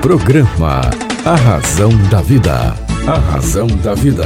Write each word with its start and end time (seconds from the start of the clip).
Programa 0.00 0.80
A 1.26 1.34
Razão 1.34 1.90
da 2.08 2.22
Vida. 2.22 2.74
A 3.06 3.18
Razão 3.32 3.66
da 3.66 3.94
Vida. 3.94 4.24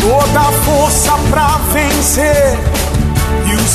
Toda 0.00 0.42
força 0.64 1.12
pra 1.30 1.56
vencer 1.72 2.79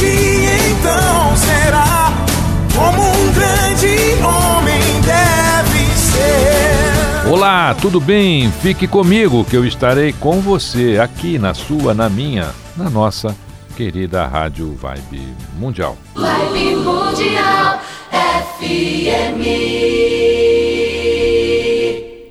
Dia 0.00 0.56
então 0.70 1.36
será 1.36 2.08
como 2.74 3.02
um 3.02 3.32
grande 3.32 3.96
homem 4.24 4.82
deve 5.02 5.86
ser. 5.94 7.28
Olá, 7.30 7.74
tudo 7.74 8.00
bem? 8.00 8.50
Fique 8.50 8.88
comigo 8.88 9.44
que 9.44 9.56
eu 9.56 9.64
estarei 9.64 10.12
com 10.12 10.40
você 10.40 10.98
aqui 10.98 11.38
na 11.38 11.54
sua, 11.54 11.94
na 11.94 12.08
minha, 12.08 12.50
na 12.76 12.90
nossa 12.90 13.36
querida 13.76 14.26
Rádio 14.26 14.74
Vibe 14.74 15.34
Mundial. 15.58 15.96
Vibe 16.14 16.76
Mundial 16.76 17.80
FM. 18.10 19.44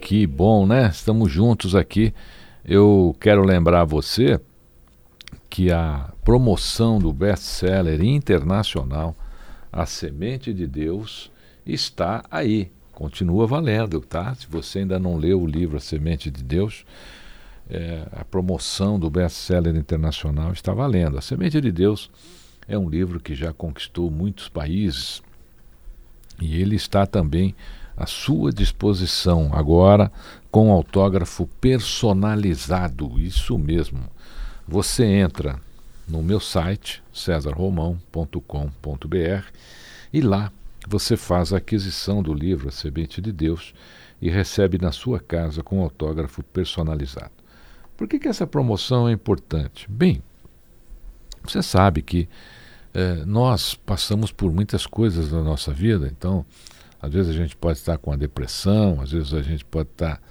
Que 0.01 0.27
bom, 0.27 0.65
né? 0.65 0.89
Estamos 0.91 1.31
juntos 1.31 1.75
aqui 1.75 2.13
eu 2.69 3.15
quero 3.19 3.43
lembrar 3.43 3.83
você 3.83 4.39
que 5.49 5.71
a 5.71 6.09
promoção 6.29 6.99
do 6.99 7.11
best-seller 7.11 8.03
internacional 8.03 9.15
A 9.73 9.87
Semente 9.87 10.53
de 10.53 10.67
Deus 10.67 11.31
está 11.65 12.23
aí, 12.29 12.71
continua 12.91 13.47
valendo, 13.47 13.99
tá? 14.01 14.35
Se 14.35 14.45
você 14.45 14.77
ainda 14.77 14.99
não 14.99 15.17
leu 15.17 15.41
o 15.41 15.47
livro 15.47 15.77
A 15.77 15.79
Semente 15.79 16.29
de 16.29 16.43
Deus, 16.43 16.85
é, 17.67 18.05
a 18.11 18.23
promoção 18.23 18.99
do 18.99 19.09
best-seller 19.09 19.75
internacional 19.75 20.51
está 20.51 20.71
valendo. 20.71 21.17
A 21.17 21.21
Semente 21.21 21.59
de 21.59 21.71
Deus 21.71 22.11
é 22.67 22.77
um 22.77 22.87
livro 22.87 23.19
que 23.19 23.33
já 23.33 23.51
conquistou 23.51 24.11
muitos 24.11 24.47
países 24.47 25.23
e 26.39 26.61
ele 26.61 26.75
está 26.75 27.07
também 27.07 27.55
à 27.97 28.05
sua 28.05 28.51
disposição 28.51 29.49
agora 29.51 30.11
com 30.51 30.71
autógrafo 30.71 31.49
personalizado. 31.59 33.19
Isso 33.19 33.57
mesmo. 33.57 34.03
Você 34.67 35.03
entra 35.05 35.59
no 36.09 36.23
meu 36.23 36.39
site 36.39 37.03
cesarromão.com.br 37.13 39.45
e 40.11 40.21
lá 40.21 40.51
você 40.87 41.15
faz 41.15 41.53
a 41.53 41.57
aquisição 41.57 42.23
do 42.23 42.33
livro 42.33 42.67
A 42.67 42.71
Semente 42.71 43.21
de 43.21 43.31
Deus 43.31 43.73
e 44.21 44.29
recebe 44.29 44.77
na 44.77 44.91
sua 44.91 45.19
casa 45.19 45.61
com 45.61 45.81
autógrafo 45.81 46.41
personalizado. 46.43 47.31
Por 47.95 48.07
que, 48.07 48.17
que 48.17 48.27
essa 48.27 48.47
promoção 48.47 49.07
é 49.07 49.11
importante? 49.11 49.85
Bem, 49.89 50.23
você 51.43 51.61
sabe 51.61 52.01
que 52.01 52.27
eh, 52.93 53.23
nós 53.25 53.75
passamos 53.75 54.31
por 54.31 54.51
muitas 54.51 54.85
coisas 54.85 55.31
na 55.31 55.41
nossa 55.41 55.71
vida, 55.71 56.07
então 56.07 56.45
às 57.01 57.13
vezes 57.13 57.33
a 57.33 57.37
gente 57.37 57.55
pode 57.55 57.77
estar 57.77 57.97
com 57.97 58.11
a 58.11 58.15
depressão, 58.15 58.99
às 59.01 59.11
vezes 59.11 59.33
a 59.33 59.41
gente 59.41 59.63
pode 59.63 59.89
estar 59.89 60.21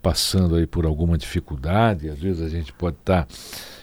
passando 0.00 0.54
aí 0.54 0.66
por 0.66 0.86
alguma 0.86 1.18
dificuldade, 1.18 2.08
às 2.08 2.18
vezes 2.18 2.42
a 2.42 2.48
gente 2.48 2.72
pode 2.72 2.96
estar 2.96 3.26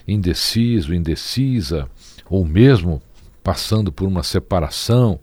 indeciso, 0.08 0.94
indecisa, 0.94 1.90
ou 2.30 2.46
mesmo 2.46 3.02
passando 3.44 3.92
por 3.92 4.08
uma 4.08 4.24
separação 4.24 5.20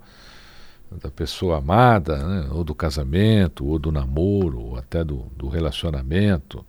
da 1.03 1.11
pessoa 1.11 1.59
amada, 1.59 2.17
né? 2.19 2.49
ou 2.53 2.63
do 2.63 2.75
casamento, 2.75 3.67
ou 3.67 3.79
do 3.79 3.91
namoro, 3.91 4.61
ou 4.61 4.77
até 4.77 5.03
do, 5.03 5.27
do 5.37 5.49
relacionamento. 5.49 6.65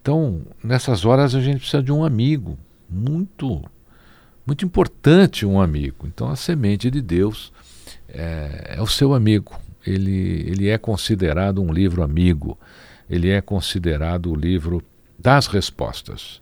Então, 0.00 0.42
nessas 0.62 1.04
horas 1.04 1.34
a 1.34 1.40
gente 1.40 1.60
precisa 1.60 1.82
de 1.82 1.92
um 1.92 2.04
amigo, 2.04 2.58
muito, 2.88 3.62
muito 4.46 4.64
importante 4.64 5.46
um 5.46 5.60
amigo. 5.60 6.06
Então, 6.06 6.28
a 6.28 6.36
semente 6.36 6.90
de 6.90 7.00
Deus 7.00 7.52
é, 8.08 8.74
é 8.76 8.82
o 8.82 8.86
seu 8.86 9.14
amigo. 9.14 9.58
Ele, 9.86 10.44
ele 10.46 10.68
é 10.68 10.78
considerado 10.78 11.62
um 11.62 11.72
livro 11.72 12.02
amigo. 12.02 12.58
Ele 13.08 13.30
é 13.30 13.40
considerado 13.40 14.30
o 14.30 14.34
livro 14.34 14.82
das 15.18 15.46
respostas. 15.46 16.40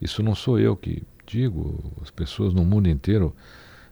Isso 0.00 0.22
não 0.22 0.34
sou 0.34 0.58
eu 0.58 0.76
que 0.76 1.02
digo, 1.26 1.92
as 2.02 2.10
pessoas 2.10 2.54
no 2.54 2.64
mundo 2.64 2.88
inteiro 2.88 3.34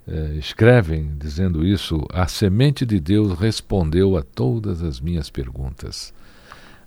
é, 0.07 0.35
escrevem 0.37 1.13
dizendo 1.19 1.67
isso. 1.67 2.07
A 2.13 2.27
semente 2.29 2.87
de 2.87 3.01
Deus 3.01 3.39
respondeu 3.39 4.17
a 4.17 4.23
todas 4.23 4.83
as 4.83 5.01
minhas 5.01 5.29
perguntas. 5.29 6.15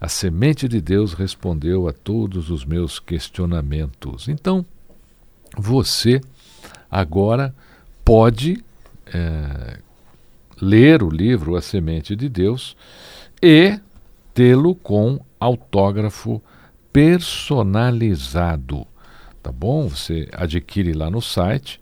A 0.01 0.07
semente 0.07 0.67
de 0.67 0.79
Deus 0.79 1.13
respondeu 1.13 1.87
a 1.87 1.93
todos 1.93 2.49
os 2.49 2.63
meus 2.63 2.99
questionamentos. 2.99 4.29
Então, 4.29 4.65
você 5.57 6.21
agora 6.89 7.53
pode 8.05 8.63
é, 9.13 9.79
ler 10.61 11.03
o 11.03 11.09
livro 11.09 11.55
A 11.57 11.61
Semente 11.61 12.15
de 12.15 12.29
Deus 12.29 12.77
e 13.41 13.77
tê-lo 14.33 14.73
com 14.73 15.19
autógrafo 15.39 16.41
personalizado. 16.93 18.87
Tá 19.49 19.53
bom? 19.53 19.87
Você 19.87 20.29
adquire 20.31 20.93
lá 20.93 21.09
no 21.09 21.23
site 21.23 21.81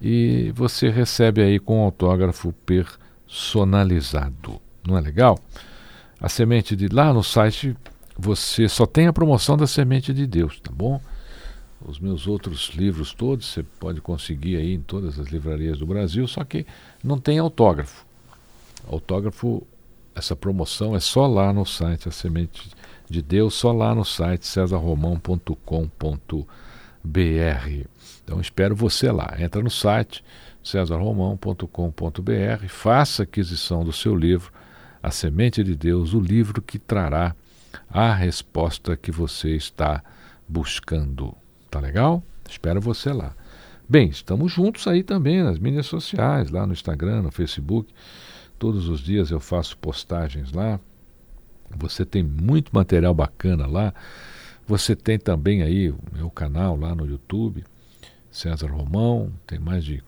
e 0.00 0.50
você 0.54 0.88
recebe 0.88 1.42
aí 1.42 1.58
com 1.58 1.84
autógrafo 1.84 2.50
personalizado. 2.64 4.58
Não 4.88 4.96
é 4.96 5.02
legal? 5.02 5.38
A 6.18 6.30
semente 6.30 6.74
de 6.74 6.88
lá 6.88 7.12
no 7.12 7.22
site 7.22 7.76
você 8.16 8.70
só 8.70 8.86
tem 8.86 9.06
a 9.06 9.12
promoção 9.12 9.54
da 9.54 9.66
semente 9.66 10.14
de 10.14 10.26
Deus, 10.26 10.58
tá 10.60 10.72
bom? 10.72 10.98
Os 11.84 12.00
meus 12.00 12.26
outros 12.26 12.70
livros 12.74 13.12
todos 13.12 13.48
você 13.48 13.62
pode 13.62 14.00
conseguir 14.00 14.56
aí 14.56 14.72
em 14.72 14.80
todas 14.80 15.20
as 15.20 15.26
livrarias 15.26 15.78
do 15.78 15.84
Brasil, 15.84 16.26
só 16.26 16.42
que 16.42 16.64
não 17.02 17.20
tem 17.20 17.38
autógrafo. 17.38 18.06
Autógrafo, 18.90 19.62
essa 20.14 20.34
promoção 20.34 20.96
é 20.96 21.00
só 21.00 21.26
lá 21.26 21.52
no 21.52 21.66
site 21.66 22.08
A 22.08 22.10
Semente 22.10 22.70
de 23.10 23.20
Deus, 23.20 23.52
só 23.52 23.72
lá 23.72 23.94
no 23.94 24.06
site 24.06 24.46
cesarromão.com.br. 24.46 26.63
Então 28.24 28.40
espero 28.40 28.74
você 28.74 29.12
lá. 29.12 29.34
Entra 29.38 29.62
no 29.62 29.70
site 29.70 30.24
cesarromão.com.br, 30.62 32.68
faça 32.68 33.24
aquisição 33.24 33.84
do 33.84 33.92
seu 33.92 34.16
livro 34.16 34.50
A 35.02 35.10
Semente 35.10 35.62
de 35.62 35.76
Deus, 35.76 36.14
o 36.14 36.20
livro 36.20 36.62
que 36.62 36.78
trará 36.78 37.36
a 37.90 38.14
resposta 38.14 38.96
que 38.96 39.12
você 39.12 39.50
está 39.50 40.02
buscando. 40.48 41.34
Tá 41.70 41.80
legal? 41.80 42.22
Espero 42.48 42.80
você 42.80 43.12
lá. 43.12 43.34
Bem, 43.86 44.08
estamos 44.08 44.50
juntos 44.50 44.86
aí 44.86 45.02
também 45.02 45.42
nas 45.42 45.58
mídias 45.58 45.86
sociais, 45.86 46.50
lá 46.50 46.66
no 46.66 46.72
Instagram, 46.72 47.22
no 47.22 47.30
Facebook. 47.30 47.92
Todos 48.58 48.88
os 48.88 49.00
dias 49.00 49.30
eu 49.30 49.40
faço 49.40 49.76
postagens 49.76 50.52
lá. 50.52 50.80
Você 51.76 52.04
tem 52.04 52.22
muito 52.22 52.70
material 52.72 53.12
bacana 53.12 53.66
lá. 53.66 53.92
Você 54.66 54.96
tem 54.96 55.18
também 55.18 55.62
aí 55.62 55.90
o 55.90 55.98
meu 56.12 56.30
canal 56.30 56.76
lá 56.76 56.94
no 56.94 57.06
YouTube, 57.06 57.64
César 58.30 58.70
Romão, 58.70 59.30
tem 59.46 59.58
mais 59.58 59.84
de 59.84 60.02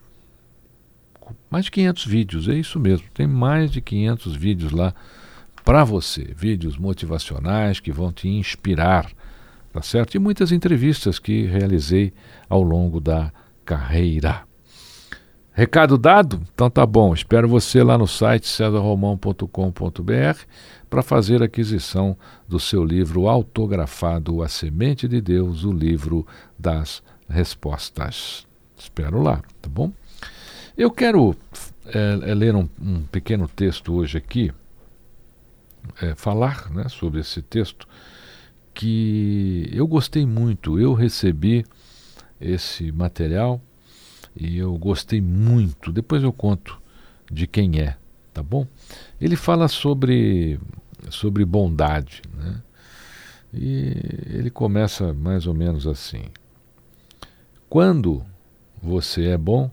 mais 1.51 1.65
de 1.65 1.71
500 1.71 2.05
vídeos, 2.05 2.47
é 2.47 2.53
isso 2.53 2.79
mesmo. 2.79 3.07
Tem 3.13 3.27
mais 3.27 3.69
de 3.69 3.81
500 3.81 4.35
vídeos 4.35 4.71
lá 4.71 4.93
para 5.63 5.83
você, 5.83 6.33
vídeos 6.35 6.77
motivacionais 6.77 7.79
que 7.79 7.91
vão 7.91 8.13
te 8.13 8.29
inspirar 8.29 9.11
tá 9.77 9.81
certo? 9.83 10.15
E 10.15 10.19
muitas 10.19 10.51
entrevistas 10.51 11.19
que 11.19 11.43
realizei 11.43 12.11
ao 12.49 12.63
longo 12.63 12.99
da 12.99 13.31
carreira. 13.63 14.41
Recado 15.53 15.97
dado? 15.99 16.41
Então 16.53 16.69
tá 16.69 16.83
bom. 16.85 17.13
Espero 17.13 17.47
você 17.47 17.83
lá 17.83 17.95
no 17.97 18.07
site 18.07 18.47
cesarromão.com.br 18.47 20.39
para 20.89 21.01
fazer 21.01 21.43
aquisição 21.43 22.17
do 22.47 22.59
seu 22.59 22.83
livro 22.83 23.27
autografado 23.27 24.41
A 24.41 24.47
Semente 24.47 25.07
de 25.07 25.21
Deus, 25.21 25.63
o 25.63 25.71
livro 25.71 26.25
das 26.57 27.03
respostas. 27.29 28.47
Espero 28.77 29.21
lá, 29.21 29.41
tá 29.61 29.69
bom? 29.69 29.91
Eu 30.77 30.91
quero 30.91 31.35
é, 31.87 32.29
é 32.29 32.35
ler 32.35 32.55
um, 32.55 32.69
um, 32.81 33.01
pequeno 33.03 33.47
texto 33.47 33.93
hoje 33.93 34.17
aqui, 34.17 34.51
é, 36.01 36.13
falar 36.15 36.69
né, 36.71 36.87
sobre 36.89 37.19
esse 37.19 37.41
texto 37.41 37.87
que 38.73 39.69
eu 39.73 39.87
gostei 39.87 40.25
muito. 40.25 40.79
Eu 40.79 40.93
recebi 40.93 41.65
esse 42.39 42.91
material 42.91 43.61
e 44.35 44.57
eu 44.57 44.77
gostei 44.77 45.19
muito. 45.19 45.91
Depois 45.91 46.21
eu 46.21 46.31
conto 46.31 46.79
de 47.31 47.47
quem 47.47 47.79
é, 47.79 47.97
tá 48.37 48.43
bom? 48.43 48.67
Ele 49.19 49.35
fala 49.35 49.67
sobre 49.67 50.59
sobre 51.09 51.43
bondade, 51.43 52.21
né? 52.35 52.61
E 53.51 53.97
ele 54.27 54.51
começa 54.51 55.11
mais 55.11 55.47
ou 55.47 55.55
menos 55.55 55.87
assim: 55.87 56.25
Quando 57.67 58.23
você 58.81 59.29
é 59.29 59.37
bom, 59.37 59.71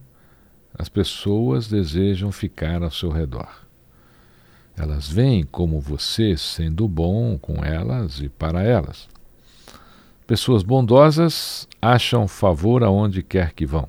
as 0.78 0.88
pessoas 0.88 1.68
desejam 1.68 2.32
ficar 2.32 2.82
ao 2.82 2.90
seu 2.90 3.10
redor. 3.10 3.48
Elas 4.74 5.08
veem 5.08 5.44
como 5.44 5.78
você 5.78 6.34
sendo 6.34 6.88
bom 6.88 7.38
com 7.38 7.62
elas 7.62 8.18
e 8.20 8.30
para 8.30 8.62
elas. 8.62 9.08
Pessoas 10.26 10.62
bondosas 10.62 11.68
acham 11.82 12.26
favor 12.26 12.82
aonde 12.82 13.22
quer 13.22 13.52
que 13.52 13.66
vão, 13.66 13.88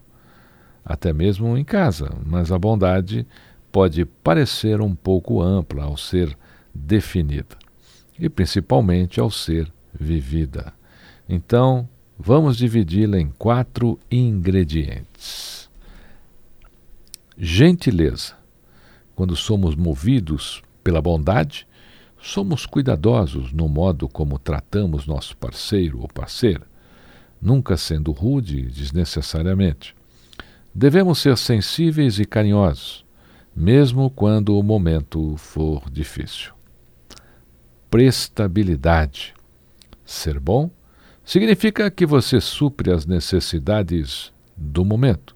até 0.83 1.13
mesmo 1.13 1.57
em 1.57 1.63
casa, 1.63 2.11
mas 2.25 2.51
a 2.51 2.59
bondade 2.59 3.25
pode 3.75 4.05
parecer 4.05 4.79
um 4.79 4.95
pouco 4.95 5.41
ampla 5.41 5.83
ao 5.83 5.97
ser 5.97 6.37
definida 6.73 7.57
e 8.17 8.29
principalmente 8.29 9.19
ao 9.19 9.29
ser 9.29 9.69
vivida. 9.93 10.71
Então, 11.27 11.85
vamos 12.17 12.55
dividi-la 12.55 13.19
em 13.19 13.27
quatro 13.37 13.99
ingredientes. 14.09 15.69
Gentileza. 17.37 18.35
Quando 19.13 19.35
somos 19.35 19.75
movidos 19.75 20.63
pela 20.81 21.01
bondade, 21.01 21.67
somos 22.17 22.65
cuidadosos 22.65 23.51
no 23.51 23.67
modo 23.67 24.07
como 24.07 24.39
tratamos 24.39 25.05
nosso 25.05 25.35
parceiro 25.35 25.99
ou 25.99 26.07
parceira, 26.07 26.65
nunca 27.41 27.75
sendo 27.75 28.13
rude 28.13 28.61
desnecessariamente. 28.61 29.93
Devemos 30.73 31.19
ser 31.19 31.37
sensíveis 31.37 32.19
e 32.19 32.23
carinhosos, 32.23 33.04
mesmo 33.55 34.09
quando 34.09 34.57
o 34.57 34.63
momento 34.63 35.37
for 35.37 35.89
difícil. 35.89 36.53
Prestabilidade. 37.89 39.33
Ser 40.05 40.39
bom 40.39 40.69
significa 41.23 41.89
que 41.89 42.05
você 42.05 42.41
supre 42.41 42.91
as 42.91 43.05
necessidades 43.05 44.31
do 44.55 44.83
momento. 44.83 45.35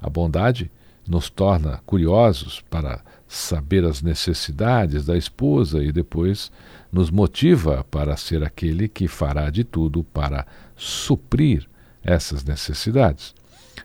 A 0.00 0.10
bondade 0.10 0.70
nos 1.08 1.30
torna 1.30 1.80
curiosos 1.86 2.62
para 2.68 3.02
saber 3.26 3.84
as 3.84 4.02
necessidades 4.02 5.06
da 5.06 5.16
esposa 5.16 5.82
e 5.82 5.92
depois 5.92 6.50
nos 6.90 7.10
motiva 7.10 7.84
para 7.90 8.16
ser 8.16 8.42
aquele 8.42 8.88
que 8.88 9.08
fará 9.08 9.50
de 9.50 9.64
tudo 9.64 10.02
para 10.04 10.46
suprir 10.76 11.68
essas 12.02 12.44
necessidades, 12.44 13.34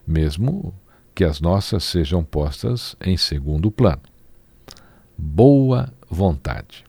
mesmo 0.05 0.73
que 1.19 1.25
as 1.25 1.41
nossas 1.41 1.83
sejam 1.83 2.23
postas 2.23 2.95
em 3.05 3.17
segundo 3.17 3.69
plano. 3.69 4.03
Boa 5.17 5.91
vontade. 6.09 6.85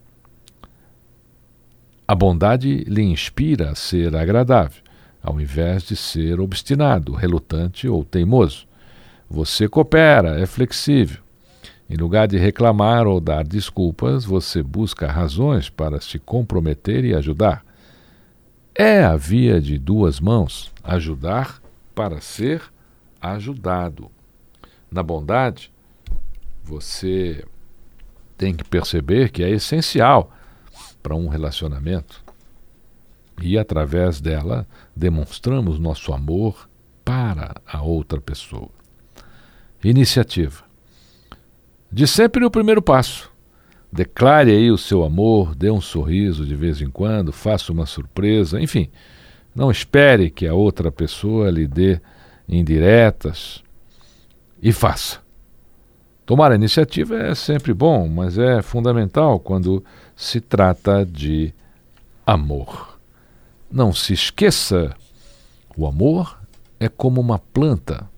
A 2.06 2.14
bondade 2.14 2.84
lhe 2.84 3.02
inspira 3.02 3.72
a 3.72 3.74
ser 3.74 4.14
agradável, 4.14 4.84
ao 5.20 5.40
invés 5.40 5.82
de 5.82 5.96
ser 5.96 6.38
obstinado, 6.38 7.12
relutante 7.12 7.88
ou 7.88 8.04
teimoso. 8.04 8.68
Você 9.28 9.68
coopera, 9.68 10.40
é 10.40 10.46
flexível. 10.46 11.20
Em 11.88 11.96
lugar 11.96 12.28
de 12.28 12.38
reclamar 12.38 13.08
ou 13.08 13.20
dar 13.20 13.42
desculpas, 13.42 14.24
você 14.24 14.62
busca 14.62 15.10
razões 15.10 15.68
para 15.68 16.00
se 16.00 16.20
comprometer 16.20 17.04
e 17.04 17.16
ajudar. 17.16 17.64
É 18.76 19.02
a 19.02 19.16
via 19.16 19.60
de 19.60 19.76
duas 19.76 20.20
mãos 20.20 20.70
ajudar 20.84 21.60
para 21.96 22.20
ser 22.20 22.62
ajudado. 23.20 24.08
Na 24.90 25.02
bondade, 25.02 25.72
você 26.64 27.44
tem 28.36 28.54
que 28.54 28.64
perceber 28.64 29.30
que 29.30 29.42
é 29.42 29.50
essencial 29.50 30.32
para 31.02 31.14
um 31.14 31.28
relacionamento. 31.28 32.24
E 33.40 33.58
através 33.58 34.20
dela 34.20 34.66
demonstramos 34.94 35.78
nosso 35.78 36.12
amor 36.12 36.68
para 37.04 37.54
a 37.66 37.82
outra 37.82 38.20
pessoa. 38.20 38.68
Iniciativa. 39.82 40.64
De 41.90 42.06
sempre 42.06 42.44
o 42.44 42.50
primeiro 42.50 42.82
passo. 42.82 43.30
Declare 43.92 44.50
aí 44.50 44.70
o 44.70 44.78
seu 44.78 45.02
amor, 45.04 45.54
dê 45.54 45.70
um 45.70 45.80
sorriso 45.80 46.46
de 46.46 46.54
vez 46.54 46.80
em 46.80 46.88
quando, 46.88 47.32
faça 47.32 47.72
uma 47.72 47.86
surpresa, 47.86 48.60
enfim. 48.60 48.88
Não 49.54 49.70
espere 49.70 50.30
que 50.30 50.46
a 50.46 50.54
outra 50.54 50.92
pessoa 50.92 51.50
lhe 51.50 51.66
dê 51.66 52.00
indiretas 52.48 53.62
e 54.62 54.72
faça. 54.72 55.20
Tomar 56.30 56.52
a 56.52 56.54
iniciativa 56.54 57.16
é 57.16 57.34
sempre 57.34 57.74
bom, 57.74 58.06
mas 58.06 58.38
é 58.38 58.62
fundamental 58.62 59.40
quando 59.40 59.84
se 60.14 60.40
trata 60.40 61.04
de 61.04 61.52
amor. 62.24 63.00
Não 63.68 63.92
se 63.92 64.12
esqueça: 64.12 64.94
o 65.76 65.86
amor 65.86 66.38
é 66.78 66.88
como 66.88 67.20
uma 67.20 67.38
planta. 67.38 68.08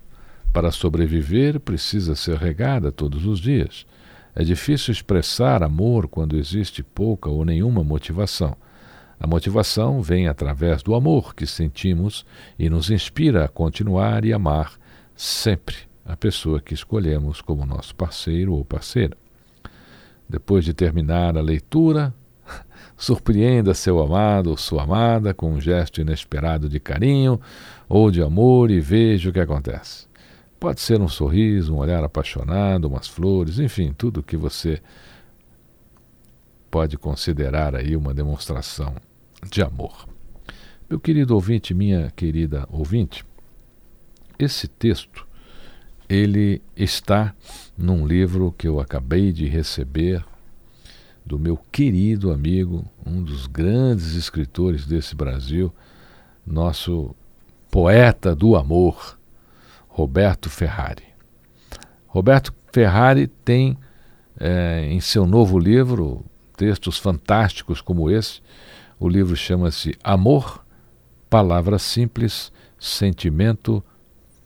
Para 0.53 0.71
sobreviver, 0.71 1.59
precisa 1.59 2.15
ser 2.15 2.37
regada 2.37 2.93
todos 2.93 3.25
os 3.25 3.41
dias. 3.41 3.87
É 4.35 4.45
difícil 4.45 4.93
expressar 4.93 5.63
amor 5.63 6.07
quando 6.07 6.37
existe 6.37 6.83
pouca 6.83 7.31
ou 7.31 7.47
nenhuma 7.47 7.83
motivação. 7.83 8.55
A 9.19 9.27
motivação 9.27 10.03
vem 10.03 10.29
através 10.29 10.83
do 10.83 10.95
amor 10.95 11.35
que 11.35 11.47
sentimos 11.47 12.27
e 12.59 12.69
nos 12.69 12.91
inspira 12.91 13.47
a 13.47 13.49
continuar 13.49 14.27
e 14.27 14.35
amar 14.35 14.73
sempre 15.17 15.92
a 16.05 16.17
pessoa 16.17 16.61
que 16.61 16.75
escolhemos 16.75 17.41
como 17.41 17.65
nosso 17.65 17.95
parceiro 17.95 18.55
ou 18.55 18.65
parceira. 18.65 19.17
Depois 20.29 20.65
de 20.65 20.75
terminar 20.75 21.37
a 21.37 21.41
leitura, 21.41 22.13
surpreenda 22.97 23.75
seu 23.75 24.01
amado 24.01 24.51
ou 24.51 24.57
sua 24.57 24.83
amada 24.83 25.33
com 25.33 25.53
um 25.53 25.61
gesto 25.61 26.01
inesperado 26.01 26.69
de 26.69 26.81
carinho 26.81 27.41
ou 27.89 28.11
de 28.11 28.23
amor 28.23 28.71
e 28.71 28.81
veja 28.81 29.31
o 29.31 29.33
que 29.33 29.41
acontece. 29.41 30.07
Pode 30.59 30.81
ser 30.81 31.01
um 31.01 31.09
sorriso, 31.09 31.75
um 31.75 31.79
olhar 31.79 32.05
apaixonado, 32.05 32.87
umas 32.87 33.09
flores, 33.09 33.59
enfim, 33.59 33.93
tudo 33.93 34.23
que 34.23 34.37
você 34.37 34.81
pode 36.71 36.97
considerar 36.97 37.75
aí 37.75 37.97
uma 37.97 38.15
demonstração 38.15 38.95
de 39.51 39.61
amor. 39.61 40.07
Meu 40.89 41.01
querido 41.01 41.35
ouvinte, 41.35 41.75
minha 41.75 42.11
querida 42.13 42.67
ouvinte, 42.71 43.25
esse 44.39 44.69
texto 44.69 45.27
ele 46.13 46.61
está 46.77 47.35
num 47.77 48.07
livro 48.07 48.55
que 48.59 48.69
eu 48.69 48.79
acabei 48.79 49.33
de 49.33 49.47
receber 49.47 50.23
do 51.25 51.39
meu 51.39 51.57
querido 51.73 52.31
amigo, 52.31 52.85
um 53.07 53.23
dos 53.23 53.47
grandes 53.47 54.15
escritores 54.15 54.85
desse 54.85 55.15
Brasil, 55.15 55.73
nosso 56.47 57.17
poeta 57.71 58.37
do 58.37 58.57
amor, 58.57 59.19
Roberto 59.89 60.51
Ferrari. 60.51 61.05
Roberto 62.07 62.53
Ferrari 62.71 63.27
tem 63.27 63.79
é, 64.39 64.87
em 64.91 65.01
seu 65.01 65.27
novo 65.27 65.59
livro 65.59 66.23
textos 66.59 66.99
fantásticos 66.99 67.81
como 67.81 68.11
esse. 68.11 68.43
O 69.01 69.09
livro 69.09 69.35
chama-se 69.35 69.97
Amor, 70.05 70.63
Palavra 71.31 71.79
Simples, 71.79 72.53
Sentimento 72.79 73.83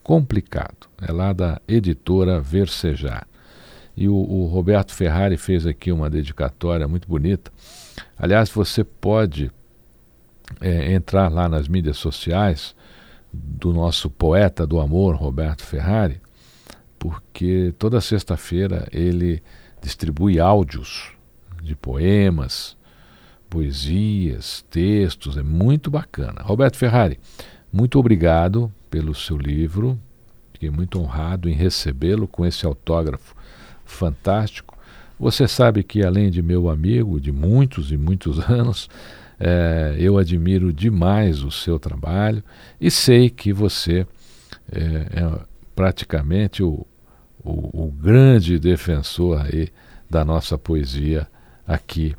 complicado. 0.07 0.89
É 1.03 1.11
lá 1.11 1.33
da 1.33 1.61
editora 1.67 2.41
Versejar. 2.41 3.27
E 3.97 4.09
o, 4.09 4.15
o, 4.15 4.47
Roberto 4.47 4.95
Ferrari 4.95 5.37
fez 5.37 5.67
aqui 5.67 5.91
uma 5.91 6.09
dedicatória 6.09 6.87
muito 6.87 7.09
bonita. 7.09 7.51
Aliás, 8.17 8.49
você 8.49 8.85
pode 8.85 9.51
é, 10.61 10.93
entrar 10.93 11.29
lá 11.29 11.49
nas 11.49 11.67
mídias 11.67 11.97
sociais 11.97 12.73
do 13.33 13.73
nosso 13.73 14.09
poeta 14.09 14.65
do 14.65 14.79
amor, 14.79 15.17
Roberto 15.17 15.65
Ferrari, 15.65 16.21
porque 17.01 17.75
toda 17.77 18.01
sexta-feira 18.01 18.87
ele 18.93 19.43
distribui 19.83 20.39
áudios 20.39 21.11
de 21.61 21.75
poemas, 21.75 22.77
poesias, 23.51 24.65
textos, 24.71 25.37
é 25.37 25.43
muito 25.43 25.91
bacana. 25.91 26.43
Roberto 26.43 26.77
Ferrari, 26.77 27.19
muito 27.73 27.99
obrigado 27.99 28.73
pelo 28.91 29.15
seu 29.15 29.37
livro. 29.37 29.99
Fiquei 30.53 30.71
muito 30.71 30.99
honrado 30.99 31.49
em 31.49 31.53
recebê-lo 31.53 32.27
com 32.27 32.47
esse 32.47 32.65
autógrafo 32.65 33.35
fantástico. 33.85 34.77
Você 35.19 35.47
sabe 35.47 35.83
que, 35.83 36.05
além 36.05 36.31
de 36.31 36.43
meu 36.43 36.69
amigo 36.69 37.21
de 37.21 37.33
muitos 37.33 37.93
e 37.93 37.97
muitos 37.97 38.39
anos, 38.49 38.89
é, 39.39 39.97
eu 39.99 40.17
admiro 40.17 40.73
demais 40.73 41.43
o 41.43 41.51
seu 41.51 41.79
trabalho 41.79 42.43
e 42.81 42.91
sei 42.91 43.29
que 43.29 43.53
você 43.53 44.07
é, 44.73 44.81
é 44.81 45.41
praticamente 45.75 46.63
o, 46.63 46.87
o, 47.45 47.87
o 47.87 47.93
grande 47.93 48.59
defensor 48.59 49.45
aí 49.45 49.69
da 50.09 50.25
nossa 50.25 50.57
poesia 50.57 51.27
aqui 51.67 52.15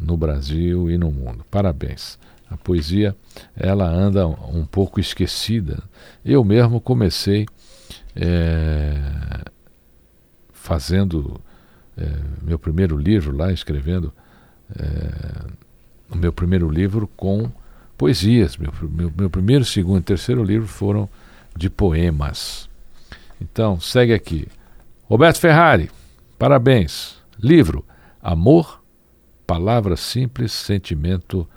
no 0.00 0.16
Brasil 0.16 0.90
e 0.90 0.96
no 0.96 1.10
mundo. 1.10 1.44
Parabéns. 1.50 2.18
A 2.50 2.56
poesia 2.56 3.16
ela 3.56 3.88
anda 3.88 4.26
um 4.26 4.66
pouco 4.66 4.98
esquecida. 4.98 5.82
Eu 6.24 6.44
mesmo 6.44 6.80
comecei 6.80 7.46
é, 8.16 8.96
fazendo 10.52 11.40
é, 11.96 12.08
meu 12.42 12.58
primeiro 12.58 12.96
livro 12.96 13.36
lá, 13.36 13.52
escrevendo 13.52 14.12
é, 14.76 15.46
o 16.10 16.16
meu 16.16 16.32
primeiro 16.32 16.68
livro 16.68 17.08
com 17.16 17.50
poesias. 17.96 18.56
Meu, 18.56 18.72
meu, 18.82 19.12
meu 19.16 19.30
primeiro, 19.30 19.64
segundo 19.64 20.00
e 20.00 20.04
terceiro 20.04 20.42
livro 20.42 20.66
foram 20.66 21.08
de 21.56 21.70
poemas. 21.70 22.68
Então, 23.40 23.78
segue 23.78 24.12
aqui. 24.12 24.48
Roberto 25.04 25.38
Ferrari, 25.38 25.90
parabéns. 26.38 27.18
Livro 27.38 27.84
Amor, 28.22 28.82
Palavra 29.46 29.96
Simples, 29.96 30.52
Sentimento 30.52 31.48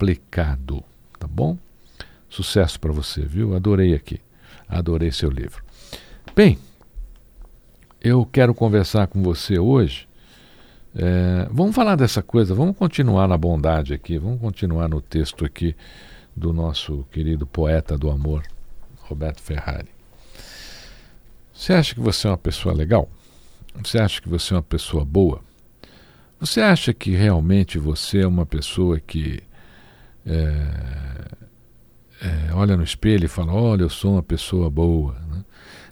Complicado. 0.00 0.82
Tá 1.18 1.28
bom? 1.28 1.58
Sucesso 2.26 2.80
para 2.80 2.90
você, 2.90 3.20
viu? 3.20 3.54
Adorei 3.54 3.94
aqui. 3.94 4.18
Adorei 4.66 5.12
seu 5.12 5.28
livro. 5.28 5.62
Bem, 6.34 6.58
eu 8.00 8.24
quero 8.24 8.54
conversar 8.54 9.08
com 9.08 9.22
você 9.22 9.58
hoje. 9.58 10.08
É, 10.96 11.46
vamos 11.50 11.74
falar 11.76 11.96
dessa 11.96 12.22
coisa, 12.22 12.54
vamos 12.54 12.78
continuar 12.78 13.28
na 13.28 13.36
bondade 13.36 13.92
aqui, 13.92 14.16
vamos 14.16 14.40
continuar 14.40 14.88
no 14.88 15.02
texto 15.02 15.44
aqui 15.44 15.76
do 16.34 16.50
nosso 16.50 17.04
querido 17.12 17.46
poeta 17.46 17.98
do 17.98 18.10
amor, 18.10 18.42
Roberto 19.00 19.42
Ferrari. 19.42 19.90
Você 21.52 21.74
acha 21.74 21.94
que 21.94 22.00
você 22.00 22.26
é 22.26 22.30
uma 22.30 22.38
pessoa 22.38 22.74
legal? 22.74 23.06
Você 23.84 23.98
acha 23.98 24.22
que 24.22 24.30
você 24.30 24.54
é 24.54 24.56
uma 24.56 24.62
pessoa 24.62 25.04
boa? 25.04 25.42
Você 26.40 26.62
acha 26.62 26.94
que 26.94 27.10
realmente 27.10 27.78
você 27.78 28.20
é 28.20 28.26
uma 28.26 28.46
pessoa 28.46 28.98
que 28.98 29.42
é, 30.30 32.26
é, 32.26 32.54
olha 32.54 32.76
no 32.76 32.84
espelho 32.84 33.24
e 33.24 33.28
fala: 33.28 33.52
Olha, 33.52 33.82
eu 33.82 33.88
sou 33.88 34.12
uma 34.12 34.22
pessoa 34.22 34.70
boa? 34.70 35.14
Né? 35.28 35.44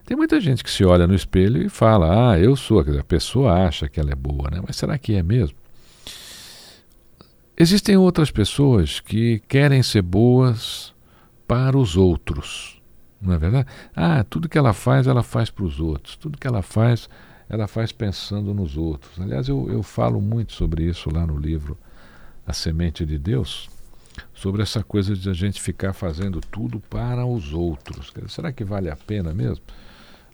Tem 0.04 0.16
muita 0.16 0.40
gente 0.40 0.62
que 0.62 0.70
se 0.70 0.84
olha 0.84 1.06
no 1.06 1.14
espelho 1.14 1.62
e 1.62 1.68
fala: 1.68 2.32
Ah, 2.32 2.38
eu 2.38 2.54
sou. 2.54 2.80
A 2.80 3.04
pessoa 3.04 3.66
acha 3.66 3.88
que 3.88 3.98
ela 3.98 4.10
é 4.10 4.14
boa, 4.14 4.50
né? 4.50 4.62
mas 4.66 4.76
será 4.76 4.96
que 4.96 5.14
é 5.14 5.22
mesmo? 5.22 5.56
Existem 7.56 7.96
outras 7.96 8.30
pessoas 8.30 9.00
que 9.00 9.42
querem 9.48 9.82
ser 9.82 10.02
boas 10.02 10.94
para 11.46 11.76
os 11.76 11.96
outros. 11.96 12.80
Não 13.20 13.34
é 13.34 13.38
verdade? 13.38 13.66
Ah, 13.96 14.22
tudo 14.22 14.48
que 14.48 14.56
ela 14.56 14.72
faz, 14.72 15.08
ela 15.08 15.24
faz 15.24 15.50
para 15.50 15.64
os 15.64 15.80
outros. 15.80 16.14
Tudo 16.14 16.38
que 16.38 16.46
ela 16.46 16.62
faz, 16.62 17.08
ela 17.48 17.66
faz 17.66 17.90
pensando 17.90 18.54
nos 18.54 18.76
outros. 18.76 19.18
Aliás, 19.18 19.48
eu, 19.48 19.68
eu 19.68 19.82
falo 19.82 20.20
muito 20.20 20.52
sobre 20.52 20.84
isso 20.84 21.12
lá 21.12 21.26
no 21.26 21.36
livro 21.36 21.76
A 22.46 22.52
Semente 22.52 23.04
de 23.04 23.18
Deus, 23.18 23.68
sobre 24.34 24.62
essa 24.62 24.82
coisa 24.82 25.14
de 25.14 25.28
a 25.28 25.32
gente 25.32 25.60
ficar 25.60 25.92
fazendo 25.92 26.40
tudo 26.40 26.80
para 26.80 27.24
os 27.26 27.52
outros. 27.52 28.12
Será 28.28 28.52
que 28.52 28.64
vale 28.64 28.90
a 28.90 28.96
pena 28.96 29.32
mesmo 29.32 29.64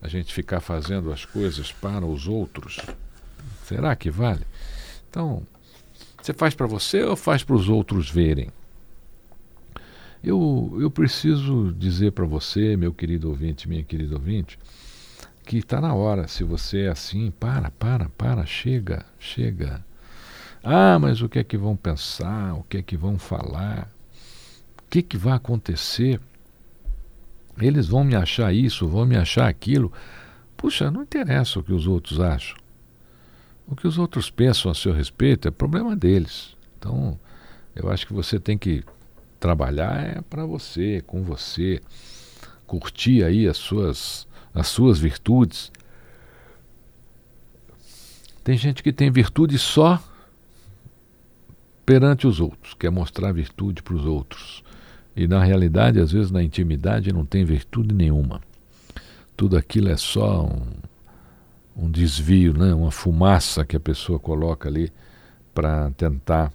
a 0.01 0.09
gente 0.09 0.35
ficar 0.35 0.61
fazendo 0.61 1.11
as 1.13 1.25
coisas 1.25 1.73
para 1.73 2.05
os 2.05 2.29
outros? 2.29 2.79
Será 3.65 3.97
que 3.97 4.11
vale? 4.11 4.45
Então, 5.09 5.43
você 6.21 6.33
faz 6.33 6.55
para 6.55 6.67
você 6.67 7.03
ou 7.03 7.17
faz 7.17 7.43
para 7.43 7.57
os 7.57 7.69
outros 7.69 8.11
verem? 8.11 8.51
Eu, 10.23 10.77
eu 10.81 10.91
preciso 10.91 11.75
dizer 11.79 12.13
para 12.13 12.25
você, 12.25 12.77
meu 12.77 12.93
querido 12.95 13.29
ouvinte, 13.29 13.69
minha 13.69 13.85
querida 13.85 14.15
ouvinte, 14.15 14.59
que 15.45 15.59
está 15.59 15.81
na 15.81 15.95
hora. 15.95 16.27
Se 16.27 16.43
você 16.43 16.83
é 16.83 16.89
assim, 16.89 17.31
para, 17.31 17.71
para, 17.71 18.09
para, 18.09 18.47
chega, 18.47 19.05
chega. 19.19 19.85
Ah, 20.65 20.99
mas 20.99 21.21
o 21.21 21.29
que 21.29 21.39
é 21.39 21.45
que 21.45 21.59
vão 21.59 21.77
pensar? 21.77 22.55
O 22.55 22.63
que 22.63 22.79
é 22.79 22.83
que 22.83 22.97
vão 22.97 23.19
falar? 23.19 23.87
O 24.79 24.89
que, 24.89 25.01
é 25.01 25.03
que 25.03 25.19
vai 25.19 25.35
acontecer? 25.35 26.19
Eles 27.61 27.87
vão 27.87 28.03
me 28.03 28.17
achar 28.17 28.53
isso, 28.53 28.89
vão 28.89 29.05
me 29.05 29.15
achar 29.15 29.47
aquilo. 29.47 29.93
Puxa, 30.57 30.91
não 30.91 31.03
interessa 31.03 31.59
o 31.59 31.63
que 31.63 31.73
os 31.73 31.87
outros 31.87 32.19
acham. 32.19 32.57
O 33.69 33.77
que 33.77 33.87
os 33.87 33.99
outros 33.99 34.31
pensam 34.31 34.71
a 34.71 34.75
seu 34.75 34.95
respeito 34.95 35.47
é 35.47 35.51
problema 35.51 35.95
deles. 35.95 36.57
Então, 36.79 37.19
eu 37.77 37.91
acho 37.91 38.07
que 38.07 38.15
você 38.15 38.41
tem 38.41 38.57
que 38.57 38.83
trabalhar 39.39 40.03
é 40.03 40.23
para 40.23 40.47
você, 40.47 41.03
com 41.07 41.23
você, 41.23 41.83
curtir 42.67 43.23
aí 43.23 43.47
as 43.47 43.59
suas 43.59 44.27
as 44.55 44.69
suas 44.69 44.99
virtudes. 44.99 45.71
Tem 48.43 48.57
gente 48.57 48.83
que 48.83 48.93
tem 48.93 49.11
virtude 49.11 49.59
só 49.59 50.03
perante 51.85 52.27
os 52.27 52.41
outros, 52.41 52.75
quer 52.75 52.91
mostrar 52.91 53.33
virtude 53.33 53.83
para 53.83 53.95
os 53.95 54.05
outros. 54.05 54.63
E 55.17 55.29
na 55.29 55.43
realidade, 55.43 56.01
às 56.01 56.13
vezes 56.13 56.31
na 56.31 56.43
intimidade, 56.43 57.13
não 57.13 57.25
tem 57.25 57.45
virtude 57.45 57.95
nenhuma. 57.95 58.41
Tudo 59.37 59.57
aquilo 59.57 59.89
é 59.89 59.97
só 59.97 60.45
um, 60.45 61.85
um 61.85 61.91
desvio, 61.91 62.53
né? 62.57 62.75
uma 62.75 62.91
fumaça 62.91 63.65
que 63.65 63.77
a 63.77 63.81
pessoa 63.81 64.19
coloca 64.19 64.69
ali 64.69 64.93
para 65.55 65.91
tentar 65.93 66.53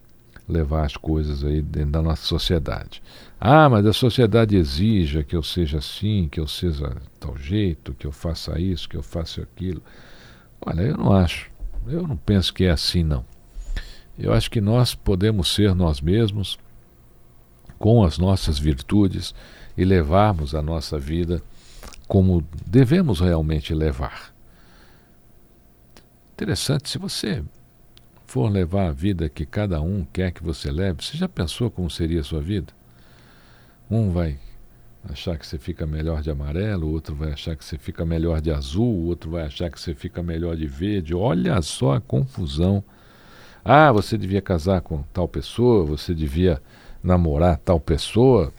levar 0.48 0.86
as 0.86 0.98
coisas 0.98 1.44
aí 1.44 1.62
dentro 1.62 1.92
da 1.92 2.02
nossa 2.02 2.24
sociedade. 2.26 3.02
Ah, 3.40 3.70
mas 3.70 3.86
a 3.86 3.94
sociedade 3.94 4.58
exija 4.58 5.24
que 5.24 5.36
eu 5.36 5.44
seja 5.44 5.78
assim, 5.78 6.28
que 6.30 6.40
eu 6.40 6.48
seja 6.48 6.98
tal 7.20 7.38
jeito, 7.38 7.94
que 7.94 8.08
eu 8.08 8.12
faça 8.12 8.60
isso, 8.60 8.90
que 8.90 8.98
eu 8.98 9.04
faça 9.04 9.42
aquilo. 9.42 9.82
Olha, 10.60 10.82
eu 10.82 10.98
não 10.98 11.14
acho. 11.14 11.50
Eu 11.88 12.06
não 12.06 12.18
penso 12.18 12.54
que 12.54 12.66
é 12.66 12.72
assim, 12.72 13.04
não. 13.04 13.24
Eu 14.20 14.34
acho 14.34 14.52
que 14.52 14.60
nós 14.60 14.94
podemos 14.94 15.54
ser 15.54 15.74
nós 15.74 16.02
mesmos, 16.02 16.60
com 17.78 18.04
as 18.04 18.18
nossas 18.18 18.60
virtudes, 18.60 19.34
e 19.78 19.86
levarmos 19.86 20.54
a 20.54 20.62
nossa 20.62 21.00
vida 21.00 21.42
como 22.06 22.44
devemos 22.68 23.22
realmente 23.22 23.74
levar. 23.74 24.34
Interessante, 26.34 26.90
se 26.90 26.98
você 26.98 27.44
for 28.26 28.52
levar 28.52 28.88
a 28.88 28.92
vida 28.92 29.30
que 29.30 29.46
cada 29.46 29.82
um 29.82 30.06
quer 30.12 30.32
que 30.32 30.44
você 30.44 30.70
leve, 30.70 31.04
você 31.04 31.18
já 31.18 31.30
pensou 31.30 31.72
como 31.72 31.90
seria 31.90 32.20
a 32.20 32.24
sua 32.24 32.42
vida? 32.42 32.74
Um 33.90 34.12
vai 34.12 34.38
achar 35.10 35.38
que 35.38 35.48
você 35.48 35.58
fica 35.58 35.86
melhor 35.86 36.22
de 36.22 36.30
amarelo, 36.30 36.88
o 36.88 36.92
outro 36.92 37.16
vai 37.16 37.32
achar 37.32 37.56
que 37.56 37.64
você 37.64 37.78
fica 37.78 38.06
melhor 38.06 38.42
de 38.42 38.52
azul, 38.52 38.86
o 38.86 39.06
outro 39.06 39.32
vai 39.32 39.44
achar 39.44 39.72
que 39.72 39.80
você 39.80 39.96
fica 39.96 40.22
melhor 40.22 40.58
de 40.58 40.68
verde. 40.68 41.16
Olha 41.16 41.62
só 41.62 41.94
a 41.94 42.02
confusão. 42.02 42.84
Ah, 43.63 43.92
você 43.92 44.18
devia 44.18 44.42
casar 44.42 44.82
com 44.82 45.04
tal 45.13 45.28
pessoa, 45.28 45.86
você 45.86 46.13
devia 46.13 46.62
namorar 47.04 47.58
tal 47.58 47.80
pessoa, 47.80 48.51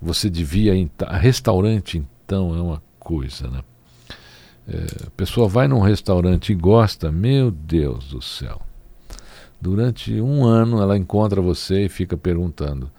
você 0.00 0.28
devia 0.30 0.74
ir 0.74 0.80
em 0.80 0.90
restaurante 1.18 2.02
então 2.24 2.56
é 2.56 2.60
uma 2.60 2.82
coisa, 2.98 3.48
né? 3.48 3.60
É, 4.66 5.06
a 5.06 5.10
pessoa 5.10 5.46
vai 5.46 5.68
num 5.68 5.80
restaurante 5.80 6.52
e 6.52 6.54
gosta, 6.54 7.12
meu 7.12 7.50
Deus 7.50 8.08
do 8.08 8.22
céu. 8.22 8.62
Durante 9.60 10.18
um 10.20 10.44
ano 10.44 10.80
ela 10.80 10.96
encontra 10.96 11.40
você 11.40 11.84
e 11.84 11.88
fica 11.88 12.16
perguntando: 12.16 12.90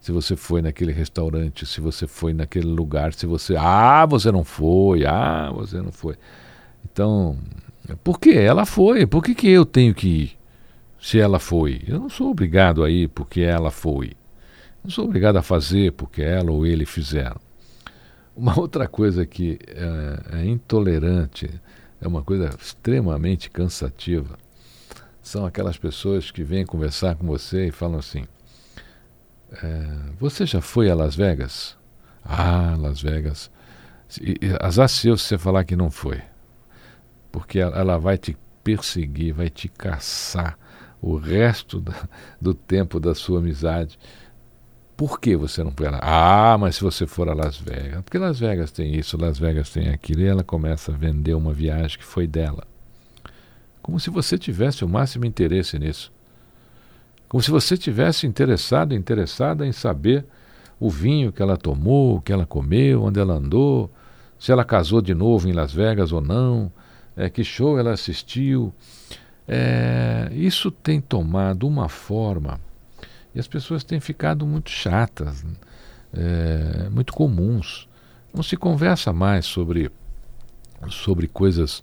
se 0.00 0.12
você 0.12 0.36
foi 0.36 0.60
naquele 0.60 0.92
restaurante, 0.92 1.64
se 1.64 1.80
você 1.80 2.06
foi 2.06 2.34
naquele 2.34 2.66
lugar, 2.66 3.14
se 3.14 3.26
você. 3.26 3.56
Ah, 3.56 4.04
você 4.04 4.30
não 4.30 4.44
foi, 4.44 5.06
ah, 5.06 5.50
você 5.54 5.80
não 5.80 5.92
foi. 5.92 6.16
Então, 6.84 7.38
por 8.02 8.20
que 8.20 8.32
ela 8.32 8.66
foi? 8.66 9.06
Por 9.06 9.22
que, 9.22 9.34
que 9.34 9.48
eu 9.48 9.64
tenho 9.64 9.94
que 9.94 10.08
ir? 10.08 10.38
Se 11.04 11.20
ela 11.20 11.38
foi. 11.38 11.82
Eu 11.86 12.00
não 12.00 12.08
sou 12.08 12.30
obrigado 12.30 12.82
a 12.82 12.88
ir 12.88 13.10
porque 13.10 13.42
ela 13.42 13.70
foi. 13.70 14.12
Não 14.82 14.90
sou 14.90 15.04
obrigado 15.04 15.36
a 15.36 15.42
fazer 15.42 15.92
porque 15.92 16.22
ela 16.22 16.50
ou 16.50 16.64
ele 16.64 16.86
fizeram. 16.86 17.38
Uma 18.34 18.56
outra 18.58 18.88
coisa 18.88 19.26
que 19.26 19.58
é, 19.68 20.38
é 20.38 20.46
intolerante, 20.46 21.60
é 22.00 22.08
uma 22.08 22.22
coisa 22.22 22.48
extremamente 22.58 23.50
cansativa, 23.50 24.38
são 25.22 25.44
aquelas 25.44 25.76
pessoas 25.76 26.30
que 26.30 26.42
vêm 26.42 26.64
conversar 26.64 27.16
com 27.16 27.26
você 27.26 27.66
e 27.66 27.70
falam 27.70 27.98
assim: 27.98 28.24
é, 29.62 29.86
você 30.18 30.46
já 30.46 30.62
foi 30.62 30.88
a 30.88 30.94
Las 30.94 31.14
Vegas? 31.14 31.76
Ah, 32.24 32.76
Las 32.78 33.02
Vegas. 33.02 33.50
Azar 34.58 34.88
seu 34.88 35.18
se 35.18 35.26
você 35.26 35.36
falar 35.36 35.64
que 35.64 35.76
não 35.76 35.90
foi. 35.90 36.22
Porque 37.30 37.58
ela 37.58 37.98
vai 37.98 38.16
te 38.16 38.34
perseguir, 38.62 39.34
vai 39.34 39.50
te 39.50 39.68
caçar 39.68 40.56
o 41.04 41.16
resto 41.16 41.84
do 42.40 42.54
tempo 42.54 42.98
da 42.98 43.14
sua 43.14 43.38
amizade. 43.38 43.98
Por 44.96 45.20
que 45.20 45.36
você 45.36 45.62
não 45.62 45.72
foi 45.72 45.90
lá? 45.90 45.98
Ah, 46.00 46.56
mas 46.58 46.76
se 46.76 46.82
você 46.82 47.06
for 47.06 47.28
a 47.28 47.34
Las 47.34 47.58
Vegas. 47.58 48.02
Porque 48.02 48.16
Las 48.16 48.38
Vegas 48.38 48.70
tem 48.70 48.94
isso, 48.94 49.20
Las 49.20 49.38
Vegas 49.38 49.68
tem 49.70 49.88
aquilo. 49.88 50.22
E 50.22 50.26
ela 50.26 50.42
começa 50.42 50.92
a 50.92 50.96
vender 50.96 51.34
uma 51.34 51.52
viagem 51.52 51.98
que 51.98 52.04
foi 52.04 52.26
dela. 52.26 52.64
Como 53.82 54.00
se 54.00 54.08
você 54.08 54.38
tivesse 54.38 54.84
o 54.84 54.88
máximo 54.88 55.26
interesse 55.26 55.78
nisso. 55.78 56.10
Como 57.28 57.42
se 57.42 57.50
você 57.50 57.76
tivesse 57.76 58.26
interessado, 58.26 58.94
interessada 58.94 59.66
em 59.66 59.72
saber 59.72 60.24
o 60.78 60.88
vinho 60.88 61.32
que 61.32 61.42
ela 61.42 61.56
tomou, 61.56 62.16
o 62.16 62.20
que 62.20 62.32
ela 62.32 62.46
comeu, 62.46 63.02
onde 63.02 63.20
ela 63.20 63.34
andou, 63.34 63.90
se 64.38 64.52
ela 64.52 64.64
casou 64.64 65.02
de 65.02 65.14
novo 65.14 65.48
em 65.48 65.52
Las 65.52 65.72
Vegas 65.72 66.12
ou 66.12 66.20
não, 66.20 66.72
é, 67.16 67.28
que 67.28 67.44
show 67.44 67.78
ela 67.78 67.92
assistiu. 67.92 68.72
É, 69.46 70.30
isso 70.32 70.70
tem 70.70 71.00
tomado 71.00 71.66
uma 71.66 71.88
forma 71.88 72.58
e 73.34 73.40
as 73.40 73.48
pessoas 73.48 73.82
têm 73.82 73.98
ficado 73.98 74.46
muito 74.46 74.70
chatas, 74.70 75.44
é, 76.12 76.88
muito 76.88 77.12
comuns. 77.12 77.88
Não 78.32 78.42
se 78.42 78.56
conversa 78.56 79.12
mais 79.12 79.44
sobre, 79.44 79.90
sobre 80.88 81.26
coisas 81.26 81.82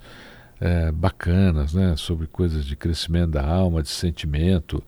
é, 0.59 0.91
bacanas, 0.91 1.73
né? 1.73 1.95
sobre 1.97 2.25
coisas 2.27 2.63
de 2.63 2.75
crescimento 2.75 3.31
da 3.31 3.45
alma, 3.45 3.83
de 3.83 3.89
sentimento, 3.89 4.81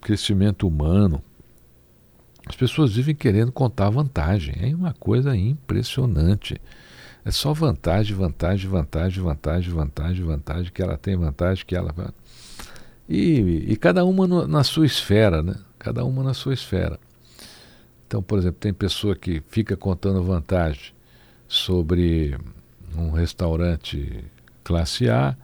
crescimento 0.00 0.66
humano. 0.66 1.22
As 2.44 2.56
pessoas 2.56 2.94
vivem 2.94 3.14
querendo 3.14 3.52
contar 3.52 3.90
vantagem. 3.90 4.54
É 4.60 4.74
uma 4.74 4.94
coisa 4.94 5.36
impressionante. 5.36 6.60
É 7.26 7.32
só 7.32 7.52
vantagem, 7.52 8.14
vantagem, 8.14 8.70
vantagem, 8.70 9.20
vantagem, 9.20 9.72
vantagem, 9.72 10.24
vantagem, 10.24 10.72
que 10.72 10.80
ela 10.80 10.96
tem 10.96 11.16
vantagem, 11.16 11.66
que 11.66 11.74
ela. 11.74 11.92
E, 13.08 13.64
e 13.66 13.76
cada 13.76 14.04
uma 14.04 14.28
no, 14.28 14.46
na 14.46 14.62
sua 14.62 14.86
esfera, 14.86 15.42
né? 15.42 15.56
Cada 15.76 16.04
uma 16.04 16.22
na 16.22 16.32
sua 16.32 16.54
esfera. 16.54 17.00
Então, 18.06 18.22
por 18.22 18.38
exemplo, 18.38 18.58
tem 18.60 18.72
pessoa 18.72 19.16
que 19.16 19.42
fica 19.48 19.76
contando 19.76 20.22
vantagem 20.22 20.92
sobre 21.48 22.38
um 22.96 23.10
restaurante 23.10 24.24
classe 24.62 25.10
A, 25.10 25.36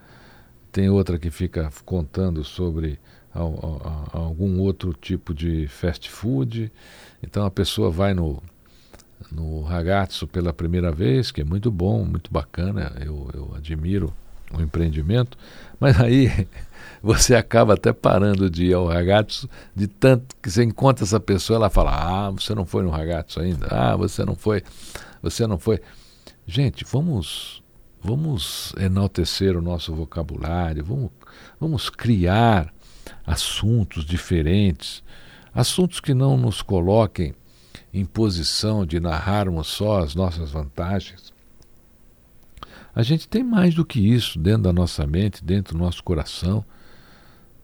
tem 0.70 0.88
outra 0.88 1.18
que 1.18 1.32
fica 1.32 1.68
contando 1.84 2.44
sobre 2.44 2.96
algum 3.34 4.60
outro 4.60 4.94
tipo 4.94 5.34
de 5.34 5.66
fast 5.66 6.08
food. 6.08 6.70
Então 7.20 7.44
a 7.44 7.50
pessoa 7.50 7.90
vai 7.90 8.14
no, 8.14 8.40
no 9.30 9.62
ragazzo 9.62 10.26
pela 10.26 10.52
primeira 10.52 10.90
vez, 10.90 11.30
que 11.30 11.40
é 11.40 11.44
muito 11.44 11.70
bom, 11.70 12.04
muito 12.04 12.32
bacana, 12.32 12.92
eu, 13.00 13.28
eu 13.34 13.54
admiro 13.56 14.12
o 14.52 14.60
empreendimento, 14.60 15.36
mas 15.80 15.98
aí 16.00 16.46
você 17.02 17.34
acaba 17.34 17.74
até 17.74 17.92
parando 17.92 18.50
de 18.50 18.66
ir 18.66 18.74
ao 18.74 18.86
ragazzo, 18.86 19.48
de 19.74 19.86
tanto 19.86 20.36
que 20.42 20.50
você 20.50 20.62
encontra 20.62 21.04
essa 21.04 21.18
pessoa, 21.20 21.56
ela 21.56 21.70
fala: 21.70 21.92
"Ah, 21.92 22.30
você 22.30 22.54
não 22.54 22.66
foi 22.66 22.82
no 22.82 22.90
ragazzo 22.90 23.40
ainda. 23.40 23.66
Ah, 23.70 23.96
você 23.96 24.24
não 24.24 24.34
foi. 24.34 24.62
Você 25.22 25.46
não 25.46 25.58
foi". 25.58 25.80
Gente, 26.46 26.84
vamos 26.84 27.62
vamos 28.02 28.74
enaltecer 28.78 29.56
o 29.56 29.62
nosso 29.62 29.94
vocabulário, 29.94 30.84
vamos 30.84 31.10
vamos 31.58 31.88
criar 31.88 32.72
assuntos 33.26 34.04
diferentes, 34.04 35.02
assuntos 35.54 36.00
que 36.00 36.12
não 36.12 36.36
nos 36.36 36.62
coloquem 36.62 37.34
em 37.92 38.04
posição 38.04 38.86
de 38.86 38.98
narrarmos 38.98 39.68
só 39.68 40.00
as 40.00 40.14
nossas 40.14 40.50
vantagens. 40.50 41.32
A 42.94 43.02
gente 43.02 43.28
tem 43.28 43.42
mais 43.42 43.74
do 43.74 43.84
que 43.84 44.00
isso 44.00 44.38
dentro 44.38 44.62
da 44.62 44.72
nossa 44.72 45.06
mente, 45.06 45.44
dentro 45.44 45.76
do 45.76 45.82
nosso 45.82 46.02
coração. 46.02 46.64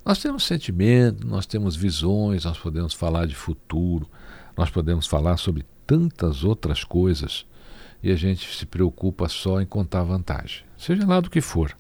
Nós 0.04 0.18
temos 0.18 0.44
sentimento, 0.44 1.26
nós 1.26 1.46
temos 1.46 1.76
visões, 1.76 2.44
nós 2.44 2.58
podemos 2.58 2.94
falar 2.94 3.26
de 3.26 3.34
futuro, 3.34 4.08
nós 4.56 4.70
podemos 4.70 5.06
falar 5.06 5.36
sobre 5.36 5.64
tantas 5.86 6.44
outras 6.44 6.82
coisas 6.82 7.46
e 8.02 8.10
a 8.10 8.16
gente 8.16 8.56
se 8.56 8.64
preocupa 8.64 9.28
só 9.28 9.60
em 9.60 9.66
contar 9.66 10.02
vantagem, 10.04 10.64
seja 10.76 11.06
lá 11.06 11.20
do 11.20 11.28
que 11.28 11.40
for 11.40 11.76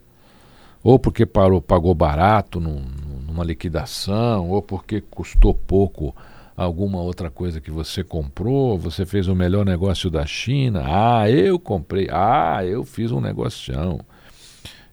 ou 0.82 0.98
porque 0.98 1.26
parou, 1.26 1.60
pagou 1.60 1.94
barato 1.94 2.60
num, 2.60 2.82
numa 3.26 3.44
liquidação, 3.44 4.48
ou 4.48 4.62
porque 4.62 5.00
custou 5.00 5.52
pouco 5.54 6.14
alguma 6.58 7.00
outra 7.00 7.30
coisa 7.30 7.60
que 7.60 7.70
você 7.70 8.02
comprou, 8.02 8.76
você 8.76 9.06
fez 9.06 9.28
o 9.28 9.34
melhor 9.34 9.64
negócio 9.64 10.10
da 10.10 10.26
China. 10.26 10.82
Ah, 10.84 11.30
eu 11.30 11.58
comprei. 11.58 12.08
Ah, 12.10 12.64
eu 12.64 12.84
fiz 12.84 13.12
um 13.12 13.20
negocião. 13.20 14.00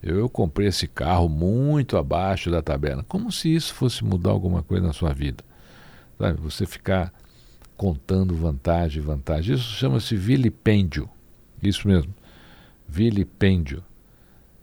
Eu, 0.03 0.29
comprei 0.29 0.67
esse 0.67 0.87
carro 0.87 1.27
muito 1.27 1.97
abaixo 1.97 2.51
da 2.51 2.61
tabela. 2.61 3.03
Como 3.07 3.31
se 3.31 3.53
isso 3.53 3.73
fosse 3.73 4.03
mudar 4.03 4.29
alguma 4.29 4.61
coisa 4.61 4.85
na 4.85 4.93
sua 4.93 5.11
vida. 5.11 5.43
Sabe? 6.19 6.39
Você 6.41 6.67
ficar 6.67 7.11
contando 7.75 8.35
vantagem, 8.35 9.01
vantagem. 9.01 9.55
Isso 9.55 9.73
chama-se 9.73 10.15
vilipêndio. 10.15 11.09
Isso 11.63 11.87
mesmo. 11.87 12.13
Vilipêndio 12.87 13.83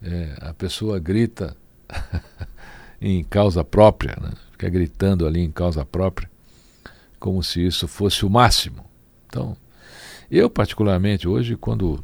é, 0.01 0.37
a 0.41 0.55
pessoa 0.55 1.01
grita 1.01 1.57
em 3.01 3.25
causa 3.25 3.65
própria, 3.65 4.17
né? 4.21 4.31
fica 4.53 4.69
gritando 4.69 5.27
ali 5.27 5.41
em 5.41 5.51
causa 5.51 5.85
própria, 5.85 6.31
como 7.23 7.41
se 7.41 7.65
isso 7.65 7.87
fosse 7.87 8.27
o 8.27 8.29
máximo. 8.29 8.85
Então, 9.27 9.57
eu 10.29 10.51
particularmente 10.51 11.29
hoje, 11.29 11.55
quando 11.55 12.03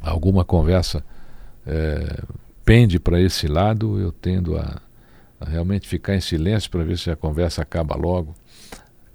alguma 0.00 0.44
conversa 0.44 1.04
é, 1.66 2.22
pende 2.64 3.00
para 3.00 3.20
esse 3.20 3.48
lado, 3.48 3.98
eu 3.98 4.12
tendo 4.12 4.56
a, 4.56 4.80
a 5.40 5.44
realmente 5.44 5.88
ficar 5.88 6.14
em 6.14 6.20
silêncio 6.20 6.70
para 6.70 6.84
ver 6.84 6.96
se 6.96 7.10
a 7.10 7.16
conversa 7.16 7.60
acaba 7.60 7.96
logo, 7.96 8.36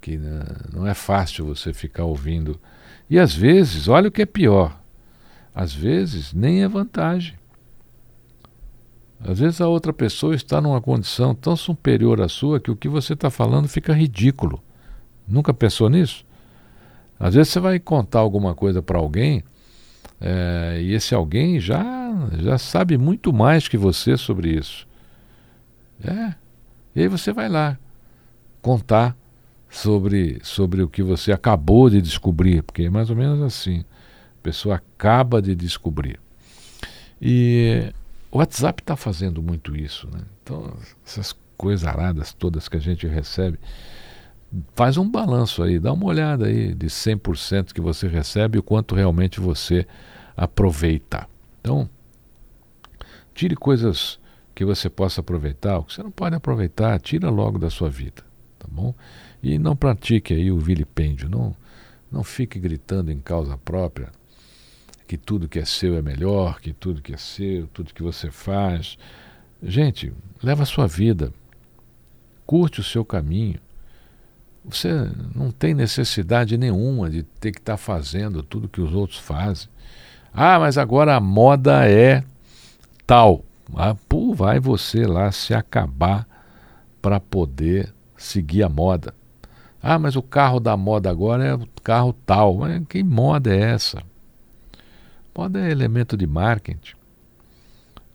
que 0.02 0.18
né, 0.18 0.42
não 0.70 0.86
é 0.86 0.92
fácil 0.92 1.46
você 1.46 1.72
ficar 1.72 2.04
ouvindo. 2.04 2.60
E 3.08 3.18
às 3.18 3.34
vezes, 3.34 3.88
olha 3.88 4.08
o 4.08 4.12
que 4.12 4.20
é 4.20 4.26
pior, 4.26 4.78
às 5.54 5.72
vezes 5.72 6.34
nem 6.34 6.62
é 6.62 6.68
vantagem. 6.68 7.38
Às 9.18 9.38
vezes 9.38 9.62
a 9.62 9.66
outra 9.66 9.94
pessoa 9.94 10.34
está 10.34 10.60
numa 10.60 10.82
condição 10.82 11.34
tão 11.34 11.56
superior 11.56 12.20
à 12.20 12.28
sua 12.28 12.60
que 12.60 12.70
o 12.70 12.76
que 12.76 12.90
você 12.90 13.14
está 13.14 13.30
falando 13.30 13.66
fica 13.66 13.94
ridículo. 13.94 14.62
Nunca 15.26 15.52
pensou 15.54 15.88
nisso? 15.88 16.24
Às 17.18 17.34
vezes 17.34 17.52
você 17.52 17.60
vai 17.60 17.78
contar 17.78 18.20
alguma 18.20 18.54
coisa 18.54 18.82
para 18.82 18.98
alguém 18.98 19.42
é, 20.20 20.80
e 20.80 20.92
esse 20.92 21.14
alguém 21.14 21.60
já, 21.60 21.82
já 22.38 22.58
sabe 22.58 22.96
muito 22.96 23.32
mais 23.32 23.68
que 23.68 23.76
você 23.76 24.16
sobre 24.16 24.50
isso. 24.50 24.86
É. 26.02 26.34
E 26.94 27.02
aí 27.02 27.08
você 27.08 27.32
vai 27.32 27.48
lá 27.48 27.78
contar 28.62 29.16
sobre, 29.68 30.38
sobre 30.42 30.82
o 30.82 30.88
que 30.88 31.02
você 31.02 31.32
acabou 31.32 31.90
de 31.90 32.00
descobrir, 32.00 32.62
porque 32.62 32.84
é 32.84 32.90
mais 32.90 33.10
ou 33.10 33.16
menos 33.16 33.42
assim. 33.42 33.80
A 34.40 34.42
pessoa 34.42 34.76
acaba 34.76 35.42
de 35.42 35.54
descobrir. 35.54 36.20
E 37.20 37.92
o 38.30 38.38
WhatsApp 38.38 38.82
está 38.82 38.96
fazendo 38.96 39.42
muito 39.42 39.76
isso. 39.76 40.08
Né? 40.12 40.20
Então, 40.42 40.74
essas 41.06 41.34
coisas 41.56 41.86
aradas 41.86 42.32
todas 42.32 42.68
que 42.68 42.76
a 42.76 42.80
gente 42.80 43.06
recebe, 43.06 43.58
faz 44.74 44.96
um 44.96 45.08
balanço 45.08 45.62
aí, 45.62 45.78
dá 45.78 45.92
uma 45.92 46.06
olhada 46.06 46.46
aí 46.46 46.74
de 46.74 46.86
100% 46.86 47.72
que 47.72 47.80
você 47.80 48.06
recebe 48.06 48.56
e 48.56 48.60
o 48.60 48.62
quanto 48.62 48.94
realmente 48.94 49.40
você 49.40 49.86
aproveita. 50.36 51.26
Então, 51.60 51.88
tire 53.34 53.56
coisas 53.56 54.18
que 54.54 54.64
você 54.64 54.88
possa 54.88 55.20
aproveitar, 55.20 55.78
o 55.78 55.84
que 55.84 55.94
você 55.94 56.02
não 56.02 56.10
pode 56.10 56.36
aproveitar, 56.36 56.98
tira 57.00 57.30
logo 57.30 57.58
da 57.58 57.70
sua 57.70 57.90
vida, 57.90 58.22
tá 58.58 58.68
bom? 58.70 58.94
E 59.42 59.58
não 59.58 59.74
pratique 59.74 60.32
aí 60.32 60.50
o 60.50 60.58
vilipêndio, 60.58 61.28
não, 61.28 61.56
não 62.10 62.22
fique 62.22 62.58
gritando 62.58 63.10
em 63.10 63.18
causa 63.18 63.58
própria 63.58 64.10
que 65.06 65.18
tudo 65.18 65.48
que 65.48 65.58
é 65.58 65.64
seu 65.64 65.96
é 65.96 66.02
melhor, 66.02 66.60
que 66.60 66.72
tudo 66.72 67.02
que 67.02 67.12
é 67.12 67.16
seu, 67.16 67.66
tudo 67.68 67.92
que 67.92 68.02
você 68.02 68.30
faz. 68.30 68.96
Gente, 69.62 70.12
leva 70.42 70.62
a 70.62 70.66
sua 70.66 70.86
vida. 70.86 71.32
Curte 72.46 72.80
o 72.80 72.84
seu 72.84 73.04
caminho. 73.04 73.60
Você 74.64 74.88
não 75.34 75.50
tem 75.50 75.74
necessidade 75.74 76.56
nenhuma 76.56 77.10
de 77.10 77.22
ter 77.22 77.52
que 77.52 77.58
estar 77.58 77.74
tá 77.74 77.76
fazendo 77.76 78.42
tudo 78.42 78.68
que 78.68 78.80
os 78.80 78.94
outros 78.94 79.18
fazem. 79.18 79.68
Ah, 80.32 80.58
mas 80.58 80.78
agora 80.78 81.14
a 81.14 81.20
moda 81.20 81.88
é 81.88 82.24
tal. 83.06 83.44
Ah, 83.76 83.94
pô, 84.08 84.34
vai 84.34 84.58
você 84.58 85.06
lá 85.06 85.30
se 85.30 85.54
acabar 85.54 86.26
para 87.00 87.20
poder 87.20 87.92
seguir 88.16 88.62
a 88.62 88.68
moda. 88.68 89.14
Ah, 89.82 89.98
mas 89.98 90.16
o 90.16 90.22
carro 90.22 90.58
da 90.58 90.76
moda 90.76 91.10
agora 91.10 91.44
é 91.44 91.54
o 91.54 91.68
carro 91.82 92.14
tal. 92.24 92.56
Mas 92.56 92.82
que 92.88 93.02
moda 93.02 93.54
é 93.54 93.60
essa? 93.60 94.02
Moda 95.36 95.60
é 95.60 95.70
elemento 95.70 96.16
de 96.16 96.26
marketing. 96.26 96.94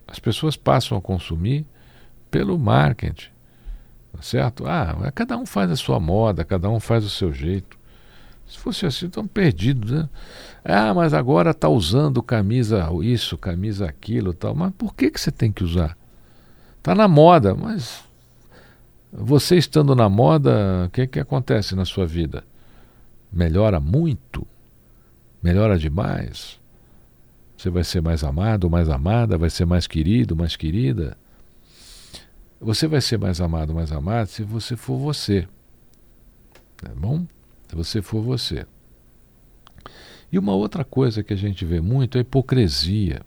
As 0.07 0.17
pessoas 0.17 0.57
passam 0.57 0.97
a 0.97 1.01
consumir 1.01 1.65
pelo 2.31 2.57
marketing. 2.57 3.29
Tá 4.11 4.21
certo? 4.21 4.65
Ah, 4.67 5.11
cada 5.13 5.37
um 5.37 5.45
faz 5.45 5.71
a 5.71 5.75
sua 5.75 5.99
moda, 5.99 6.43
cada 6.43 6.69
um 6.69 6.79
faz 6.79 7.05
o 7.05 7.09
seu 7.09 7.31
jeito. 7.31 7.77
Se 8.47 8.57
fosse 8.57 8.85
assim, 8.85 9.05
estão 9.05 9.27
perdidos, 9.27 9.91
né? 9.91 10.09
Ah, 10.65 10.93
mas 10.93 11.13
agora 11.13 11.51
está 11.51 11.69
usando 11.69 12.21
camisa 12.23 12.89
isso, 13.03 13.37
camisa 13.37 13.85
aquilo 13.87 14.33
tal. 14.33 14.55
Mas 14.55 14.73
por 14.75 14.95
que, 14.95 15.11
que 15.11 15.21
você 15.21 15.31
tem 15.31 15.51
que 15.51 15.63
usar? 15.63 15.95
Está 16.79 16.95
na 16.95 17.07
moda, 17.07 17.53
mas 17.53 18.03
você 19.13 19.55
estando 19.55 19.95
na 19.95 20.09
moda, 20.09 20.85
o 20.87 20.89
que, 20.89 21.05
que 21.05 21.19
acontece 21.19 21.75
na 21.75 21.85
sua 21.85 22.07
vida? 22.07 22.43
Melhora 23.31 23.79
muito? 23.79 24.47
Melhora 25.41 25.77
demais? 25.77 26.59
Você 27.57 27.69
vai 27.69 27.83
ser 27.83 28.01
mais 28.01 28.23
amado, 28.23 28.69
mais 28.69 28.89
amada, 28.89 29.37
vai 29.37 29.49
ser 29.49 29.65
mais 29.65 29.85
querido, 29.85 30.35
mais 30.35 30.55
querida. 30.55 31.17
Você 32.59 32.87
vai 32.87 32.99
ser 32.99 33.17
mais 33.17 33.39
amado, 33.39 33.73
mais 33.73 33.91
amada 33.91 34.25
se 34.25 34.43
você 34.43 34.75
for 34.75 34.97
você. 34.97 35.47
Tá 36.75 36.91
bom? 36.95 37.25
Se 37.67 37.75
você 37.75 38.01
for 38.01 38.21
você. 38.21 38.65
E 40.31 40.37
uma 40.37 40.53
outra 40.53 40.83
coisa 40.83 41.23
que 41.23 41.33
a 41.33 41.37
gente 41.37 41.65
vê 41.65 41.79
muito 41.79 42.17
é 42.17 42.19
a 42.19 42.21
hipocrisia. 42.21 43.21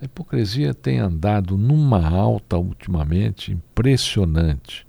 A 0.00 0.04
hipocrisia 0.04 0.72
tem 0.72 0.98
andado 0.98 1.58
numa 1.58 2.08
alta 2.08 2.56
ultimamente 2.56 3.52
impressionante. 3.52 4.86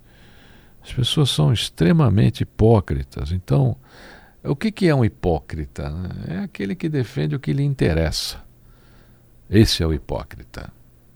As 0.81 0.91
pessoas 0.91 1.29
são 1.29 1.51
extremamente 1.51 2.41
hipócritas. 2.41 3.31
Então, 3.31 3.75
o 4.43 4.55
que, 4.55 4.71
que 4.71 4.87
é 4.87 4.95
um 4.95 5.05
hipócrita? 5.05 5.93
É 6.27 6.37
aquele 6.39 6.73
que 6.73 6.89
defende 6.89 7.35
o 7.35 7.39
que 7.39 7.53
lhe 7.53 7.63
interessa. 7.63 8.41
Esse 9.49 9.83
é 9.83 9.85
o 9.85 9.93
hipócrita. 9.93 10.71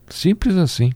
Simples 0.07 0.57
assim. 0.57 0.91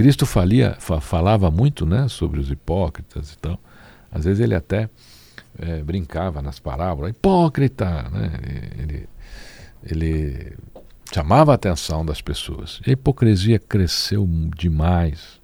Cristo 0.00 0.24
falia, 0.24 0.78
falava 0.80 1.50
muito 1.50 1.84
né, 1.84 2.08
sobre 2.08 2.40
os 2.40 2.50
hipócritas 2.50 3.34
e 3.34 3.38
tal. 3.38 3.60
Às 4.10 4.24
vezes 4.24 4.40
ele 4.40 4.54
até 4.54 4.88
é, 5.58 5.82
brincava 5.82 6.40
nas 6.40 6.58
parábolas, 6.58 7.10
hipócrita, 7.10 8.08
né? 8.08 8.32
ele, 8.78 9.08
ele 9.82 10.56
chamava 11.12 11.52
a 11.52 11.54
atenção 11.54 12.02
das 12.02 12.22
pessoas. 12.22 12.80
A 12.86 12.90
hipocrisia 12.90 13.58
cresceu 13.58 14.26
demais. 14.56 15.38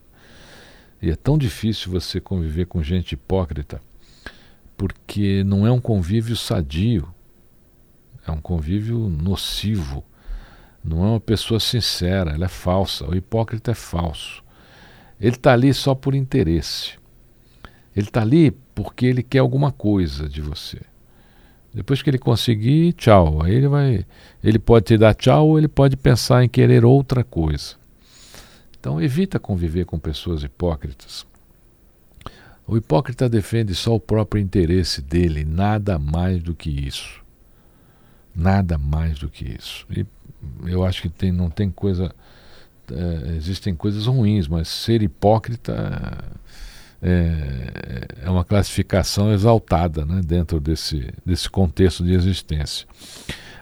E 1.03 1.11
é 1.11 1.17
tão 1.17 1.37
difícil 1.37 1.93
você 1.93 2.19
conviver 2.19 2.65
com 2.65 2.83
gente 2.83 3.13
hipócrita, 3.13 3.79
porque 4.75 5.45
não 5.45 5.67
é 5.67 5.71
um 5.71 5.83
convívio 5.83 6.35
sadio, 6.35 7.07
é 8.27 8.31
um 8.31 8.41
convívio 8.41 9.01
nocivo. 9.11 10.03
Não 10.83 11.05
é 11.05 11.09
uma 11.11 11.21
pessoa 11.21 11.61
sincera, 11.61 12.31
ela 12.31 12.47
é 12.47 12.49
falsa. 12.49 13.07
O 13.07 13.15
hipócrita 13.15 13.73
é 13.73 13.75
falso. 13.75 14.46
Ele 15.21 15.37
está 15.37 15.53
ali 15.53 15.73
só 15.73 15.95
por 15.95 16.15
interesse. 16.15 16.93
Ele 17.95 18.09
está 18.09 18.23
ali 18.23 18.51
porque 18.75 19.07
ele 19.07 19.23
quer 19.23 19.39
alguma 19.39 19.73
coisa 19.73 20.29
de 20.29 20.41
você. 20.41 20.81
Depois 21.73 22.03
que 22.03 22.09
ele 22.09 22.19
conseguir, 22.19 22.93
tchau. 22.95 23.43
Aí 23.43 23.55
ele 23.55 23.69
vai. 23.69 24.07
Ele 24.43 24.59
pode 24.59 24.87
te 24.87 24.99
dar 24.99 25.15
tchau 25.15 25.49
ou 25.49 25.59
ele 25.59 25.69
pode 25.69 25.97
pensar 25.97 26.45
em 26.45 26.49
querer 26.49 26.85
outra 26.85 27.23
coisa. 27.23 27.77
Então 28.79 29.01
evita 29.01 29.39
conviver 29.39 29.85
com 29.85 29.99
pessoas 29.99 30.43
hipócritas. 30.43 31.27
O 32.67 32.77
hipócrita 32.77 33.29
defende 33.29 33.75
só 33.75 33.95
o 33.95 34.01
próprio 34.01 34.43
interesse 34.43 35.01
dele, 35.01 35.45
nada 35.45 35.99
mais 35.99 36.43
do 36.43 36.55
que 36.55 36.69
isso. 36.69 37.23
Nada 38.35 38.77
mais 38.77 39.19
do 39.19 39.29
que 39.29 39.45
isso. 39.45 39.87
E 39.91 40.05
eu 40.67 40.85
acho 40.85 41.03
que 41.03 41.09
tem, 41.09 41.31
não 41.31 41.49
tem 41.49 41.71
coisa. 41.71 42.15
É, 42.93 43.37
existem 43.37 43.75
coisas 43.75 44.07
ruins, 44.07 44.47
mas 44.49 44.69
ser 44.69 45.03
hipócrita 45.03 46.19
é, 47.03 48.07
é 48.25 48.31
uma 48.31 48.45
classificação 48.45 49.33
exaltada 49.33 50.05
né, 50.05 50.21
dentro 50.25 50.61
desse, 50.61 51.13
desse 51.25 51.49
contexto 51.49 52.05
de 52.05 52.13
existência. 52.13 52.87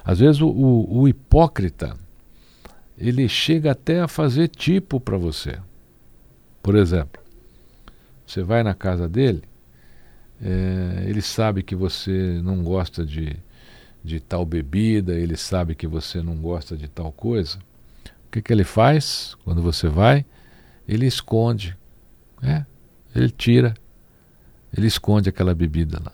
Às 0.05 0.19
vezes 0.19 0.41
o, 0.41 0.49
o, 0.49 1.01
o 1.01 1.09
hipócrita 1.09 1.97
ele 2.97 3.29
chega 3.29 3.73
até 3.73 4.01
a 4.01 4.09
fazer 4.09 4.49
tipo 4.49 5.01
para 5.01 5.17
você. 5.17 5.59
Por 6.63 6.77
exemplo, 6.77 7.23
você 8.27 8.43
vai 8.43 8.63
na 8.63 8.75
casa 8.75 9.09
dele, 9.09 9.43
é, 10.43 11.05
ele 11.07 11.21
sabe 11.21 11.63
que 11.63 11.75
você 11.75 12.41
não 12.43 12.63
gosta 12.63 13.05
de, 13.05 13.37
de 14.03 14.21
tal 14.21 14.45
bebida, 14.45 15.15
ele 15.15 15.37
sabe 15.37 15.75
que 15.75 15.87
você 15.87 16.23
não 16.23 16.37
gosta 16.37 16.77
de 16.77 16.89
tal 16.89 17.13
coisa. 17.13 17.59
Que, 18.35 18.43
que 18.43 18.53
ele 18.53 18.65
faz 18.65 19.37
quando 19.45 19.63
você 19.63 19.87
vai? 19.87 20.27
Ele 20.89 21.07
esconde. 21.07 21.77
É, 22.43 22.65
ele 23.15 23.31
tira, 23.31 23.75
ele 24.77 24.89
esconde 24.89 25.29
aquela 25.29 25.55
bebida 25.55 26.03
lá. 26.05 26.13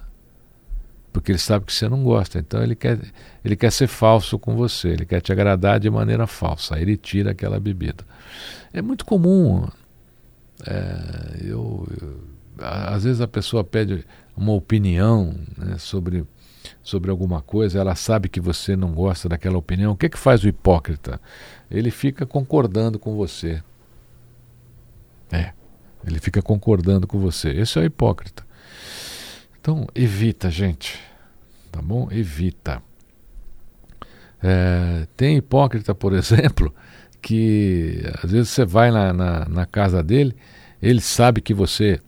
Porque 1.15 1.33
ele 1.33 1.39
sabe 1.39 1.65
que 1.65 1.73
você 1.73 1.89
não 1.89 2.05
gosta, 2.05 2.39
então 2.39 2.63
ele 2.63 2.77
quer, 2.77 3.01
ele 3.43 3.57
quer 3.57 3.73
ser 3.73 3.87
falso 3.87 4.39
com 4.39 4.55
você, 4.55 4.89
ele 4.91 5.07
quer 5.07 5.23
te 5.23 5.33
agradar 5.33 5.81
de 5.81 5.89
maneira 5.89 6.27
falsa, 6.27 6.77
aí 6.77 6.83
ele 6.83 6.99
tira 6.99 7.31
aquela 7.31 7.59
bebida. 7.59 8.05
É 8.71 8.83
muito 8.83 9.07
comum. 9.07 9.67
É, 10.67 11.39
eu, 11.41 11.89
eu, 12.03 12.21
às 12.59 13.05
vezes 13.05 13.23
a 13.23 13.27
pessoa 13.27 13.65
pede 13.65 14.05
uma 14.37 14.53
opinião 14.53 15.35
né, 15.57 15.79
sobre, 15.79 16.27
sobre 16.83 17.11
alguma 17.11 17.41
coisa, 17.41 17.79
ela 17.79 17.95
sabe 17.95 18.29
que 18.29 18.41
você 18.41 18.77
não 18.77 18.93
gosta 18.93 19.29
daquela 19.29 19.59
opinião. 19.59 19.93
O 19.93 19.97
que, 19.97 20.09
que 20.09 20.19
faz 20.19 20.43
o 20.45 20.49
hipócrita? 20.49 21.21
Ele 21.71 21.91
fica 21.91 22.27
concordando 22.27 22.99
com 22.99 23.17
você. 23.17 23.63
É. 25.31 25.53
Ele 26.07 26.19
fica 26.19 26.41
concordando 26.43 27.07
com 27.07 27.19
você. 27.19 27.51
Esse 27.51 27.79
é 27.79 27.83
o 27.83 27.85
hipócrita. 27.85 28.45
Então, 29.61 29.87
evita, 29.95 30.51
gente. 30.51 30.99
Tá 31.71 31.81
bom? 31.83 32.09
Evita. 32.11 32.83
É, 34.43 35.07
tem 35.17 35.37
hipócrita, 35.37 35.95
por 35.95 36.13
exemplo, 36.15 36.75
que 37.21 38.03
às 38.23 38.31
vezes 38.31 38.49
você 38.49 38.65
vai 38.65 38.91
na, 38.91 39.13
na, 39.13 39.45
na 39.47 39.67
casa 39.67 40.03
dele, 40.03 40.35
ele 40.83 41.01
sabe 41.01 41.41
que 41.41 41.53
você 41.53 42.01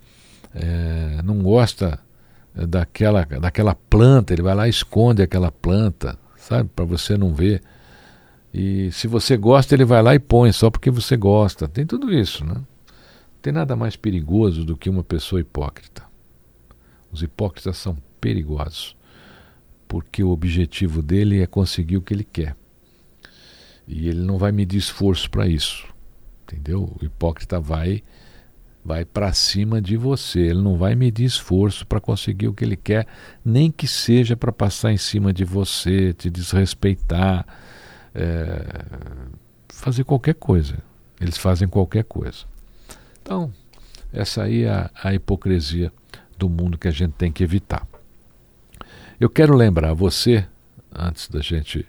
é, 0.54 1.20
não 1.22 1.42
gosta 1.42 1.98
daquela, 2.54 3.24
daquela 3.24 3.74
planta, 3.74 4.32
ele 4.32 4.42
vai 4.42 4.54
lá 4.54 4.66
e 4.66 4.70
esconde 4.70 5.22
aquela 5.22 5.50
planta, 5.50 6.18
sabe? 6.36 6.68
Para 6.74 6.84
você 6.84 7.16
não 7.16 7.34
ver. 7.34 7.62
E 8.52 8.90
se 8.92 9.06
você 9.06 9.36
gosta, 9.36 9.74
ele 9.74 9.84
vai 9.84 10.02
lá 10.02 10.14
e 10.14 10.18
põe 10.18 10.52
só 10.52 10.70
porque 10.70 10.90
você 10.90 11.16
gosta. 11.16 11.66
Tem 11.66 11.86
tudo 11.86 12.12
isso, 12.12 12.44
né? 12.44 12.56
tem 13.42 13.52
nada 13.52 13.74
mais 13.74 13.96
perigoso 13.96 14.64
do 14.64 14.76
que 14.76 14.88
uma 14.88 15.02
pessoa 15.02 15.40
hipócrita. 15.40 16.04
Os 17.10 17.22
hipócritas 17.22 17.76
são 17.76 17.98
perigosos, 18.20 18.96
porque 19.88 20.22
o 20.22 20.30
objetivo 20.30 21.02
dele 21.02 21.42
é 21.42 21.46
conseguir 21.46 21.96
o 21.96 22.02
que 22.02 22.14
ele 22.14 22.24
quer. 22.24 22.56
E 23.86 24.08
ele 24.08 24.20
não 24.20 24.38
vai 24.38 24.52
medir 24.52 24.78
esforço 24.78 25.28
para 25.28 25.48
isso. 25.48 25.84
Entendeu? 26.44 26.96
O 27.00 27.04
hipócrita 27.04 27.58
vai 27.58 28.02
vai 28.84 29.04
para 29.04 29.32
cima 29.32 29.80
de 29.80 29.96
você, 29.96 30.40
ele 30.40 30.60
não 30.60 30.76
vai 30.76 30.94
medir 30.94 31.24
esforço 31.24 31.86
para 31.86 32.00
conseguir 32.00 32.48
o 32.48 32.54
que 32.54 32.64
ele 32.64 32.76
quer, 32.76 33.06
nem 33.44 33.70
que 33.70 33.86
seja 33.86 34.36
para 34.36 34.50
passar 34.50 34.92
em 34.92 34.96
cima 34.96 35.32
de 35.32 35.44
você, 35.44 36.12
te 36.12 36.28
desrespeitar, 36.28 37.46
é, 38.14 38.84
fazer 39.68 40.04
qualquer 40.04 40.34
coisa. 40.34 40.78
Eles 41.20 41.38
fazem 41.38 41.68
qualquer 41.68 42.04
coisa. 42.04 42.44
Então, 43.22 43.52
essa 44.12 44.42
aí 44.42 44.64
é 44.64 44.70
a, 44.70 44.90
a 45.02 45.14
hipocrisia 45.14 45.92
do 46.36 46.48
mundo 46.48 46.76
que 46.76 46.88
a 46.88 46.92
gente 46.92 47.12
tem 47.12 47.30
que 47.30 47.44
evitar. 47.44 47.86
Eu 49.20 49.30
quero 49.30 49.54
lembrar 49.54 49.94
você, 49.94 50.44
antes 50.92 51.28
da 51.28 51.40
gente 51.40 51.86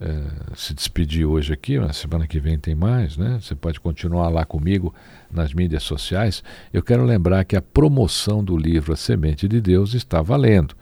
é, 0.00 0.22
se 0.56 0.72
despedir 0.72 1.26
hoje 1.26 1.52
aqui, 1.52 1.78
na 1.78 1.92
semana 1.92 2.26
que 2.26 2.40
vem 2.40 2.58
tem 2.58 2.74
mais, 2.74 3.18
né? 3.18 3.38
Você 3.40 3.54
pode 3.54 3.78
continuar 3.78 4.30
lá 4.30 4.46
comigo 4.46 4.94
nas 5.30 5.52
mídias 5.52 5.82
sociais. 5.82 6.42
Eu 6.72 6.82
quero 6.82 7.04
lembrar 7.04 7.44
que 7.44 7.54
a 7.54 7.60
promoção 7.60 8.42
do 8.42 8.56
livro 8.56 8.94
A 8.94 8.96
Semente 8.96 9.46
de 9.46 9.60
Deus 9.60 9.92
está 9.92 10.22
valendo. 10.22 10.74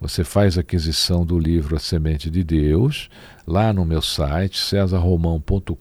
Você 0.00 0.22
faz 0.22 0.56
aquisição 0.56 1.26
do 1.26 1.36
livro 1.38 1.74
A 1.74 1.80
Semente 1.80 2.30
de 2.30 2.44
Deus 2.44 3.10
lá 3.44 3.72
no 3.72 3.84
meu 3.84 4.00
site, 4.00 4.56
cesarromão.com.br 4.58 5.74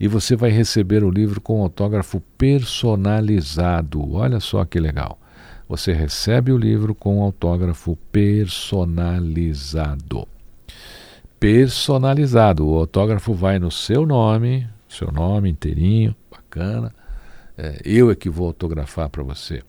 e 0.00 0.08
você 0.08 0.34
vai 0.34 0.50
receber 0.50 1.04
o 1.04 1.10
livro 1.10 1.40
com 1.40 1.62
autógrafo 1.62 2.20
personalizado. 2.36 4.14
Olha 4.14 4.40
só 4.40 4.64
que 4.64 4.80
legal. 4.80 5.20
Você 5.68 5.92
recebe 5.92 6.50
o 6.50 6.58
livro 6.58 6.92
com 6.94 7.22
autógrafo 7.22 7.96
personalizado. 8.10 10.33
Personalizado. 11.44 12.66
O 12.66 12.78
autógrafo 12.78 13.34
vai 13.34 13.58
no 13.58 13.70
seu 13.70 14.06
nome, 14.06 14.66
seu 14.88 15.12
nome 15.12 15.50
inteirinho, 15.50 16.16
bacana. 16.30 16.90
É, 17.54 17.82
eu 17.84 18.10
é 18.10 18.14
que 18.14 18.30
vou 18.30 18.46
autografar 18.46 19.10
para 19.10 19.22
você. 19.22 19.62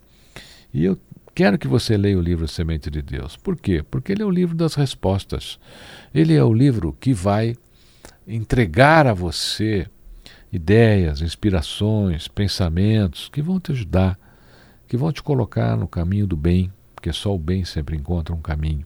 E 0.73 0.85
eu 0.85 0.97
quero 1.35 1.57
que 1.57 1.67
você 1.67 1.97
leia 1.97 2.17
o 2.17 2.21
livro 2.21 2.47
Semente 2.47 2.89
de 2.89 3.01
Deus. 3.01 3.35
Por 3.35 3.57
quê? 3.57 3.83
Porque 3.91 4.13
ele 4.13 4.23
é 4.23 4.25
o 4.25 4.31
livro 4.31 4.55
das 4.55 4.73
respostas. 4.73 5.59
Ele 6.13 6.33
é 6.33 6.41
o 6.41 6.53
livro 6.53 6.95
que 6.97 7.11
vai 7.13 7.57
entregar 8.25 9.05
a 9.05 9.13
você 9.13 9.85
ideias, 10.53 11.19
inspirações, 11.19 12.29
pensamentos 12.29 13.27
que 13.27 13.41
vão 13.41 13.59
te 13.59 13.73
ajudar, 13.73 14.17
que 14.87 14.95
vão 14.95 15.11
te 15.11 15.21
colocar 15.21 15.75
no 15.75 15.89
caminho 15.89 16.25
do 16.25 16.37
bem, 16.37 16.71
porque 16.95 17.11
só 17.11 17.35
o 17.35 17.37
bem 17.37 17.65
sempre 17.65 17.97
encontra 17.97 18.33
um 18.33 18.39
caminho. 18.39 18.85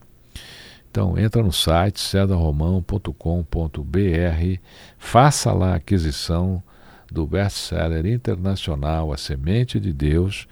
Então, 0.90 1.16
entra 1.16 1.42
no 1.42 1.52
site 1.52 2.00
cedarromão.com.br, 2.00 4.60
faça 4.98 5.52
lá 5.52 5.72
a 5.72 5.76
aquisição 5.76 6.62
do 7.10 7.26
best-seller 7.26 8.04
internacional 8.06 9.12
A 9.12 9.16
Semente 9.16 9.78
de 9.78 9.92
Deus 9.92 10.48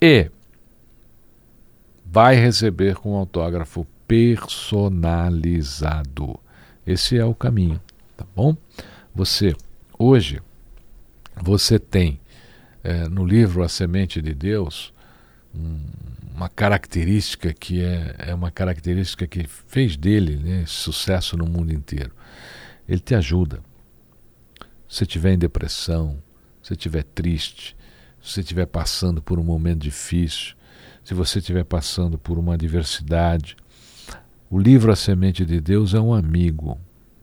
e 0.00 0.30
vai 2.06 2.36
receber 2.36 2.94
com 2.96 3.16
autógrafo 3.16 3.84
personalizado. 4.06 6.38
Esse 6.86 7.18
é 7.18 7.24
o 7.24 7.34
caminho, 7.34 7.80
tá 8.16 8.24
bom? 8.34 8.56
Você 9.14 9.54
hoje 9.98 10.40
você 11.42 11.78
tem 11.78 12.20
é, 12.82 13.06
no 13.08 13.24
livro 13.24 13.62
A 13.62 13.68
Semente 13.68 14.20
de 14.22 14.34
Deus 14.34 14.92
um, 15.54 15.78
uma 16.40 16.48
característica 16.48 17.52
que 17.52 17.82
é, 17.82 18.14
é 18.30 18.34
uma 18.34 18.50
característica 18.50 19.26
que 19.26 19.46
fez 19.46 19.94
dele 19.94 20.36
né, 20.38 20.64
sucesso 20.66 21.36
no 21.36 21.44
mundo 21.44 21.70
inteiro. 21.70 22.12
Ele 22.88 22.98
te 22.98 23.14
ajuda. 23.14 23.60
Se 24.88 25.04
estiver 25.04 25.34
em 25.34 25.38
depressão, 25.38 26.16
se 26.62 26.72
estiver 26.72 27.02
triste, 27.02 27.76
se 28.22 28.32
você 28.32 28.40
estiver 28.40 28.64
passando 28.64 29.20
por 29.20 29.38
um 29.38 29.44
momento 29.44 29.80
difícil, 29.80 30.54
se 31.04 31.12
você 31.12 31.40
estiver 31.40 31.64
passando 31.64 32.16
por 32.16 32.38
uma 32.38 32.54
adversidade, 32.54 33.54
o 34.48 34.58
livro 34.58 34.90
A 34.90 34.96
Semente 34.96 35.44
de 35.44 35.60
Deus 35.60 35.92
é 35.92 36.00
um 36.00 36.14
amigo, 36.14 36.80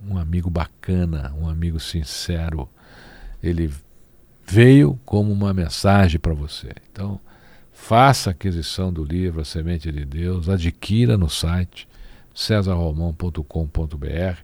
um 0.08 0.16
amigo 0.16 0.48
bacana, 0.48 1.34
um 1.42 1.50
amigo 1.50 1.80
sincero. 1.80 2.70
Ele 3.42 3.74
veio 4.46 5.00
como 5.04 5.34
uma 5.34 5.56
mensagem 5.56 6.20
para 6.20 6.36
você. 6.36 6.70
Então, 6.92 7.20
faça 7.78 8.32
aquisição 8.32 8.92
do 8.92 9.02
livro 9.02 9.40
A 9.40 9.46
Semente 9.46 9.90
de 9.92 10.04
Deus, 10.04 10.50
adquira 10.50 11.18
no 11.18 11.30
site 11.30 11.88
cesarromão.com.br. 12.36 14.42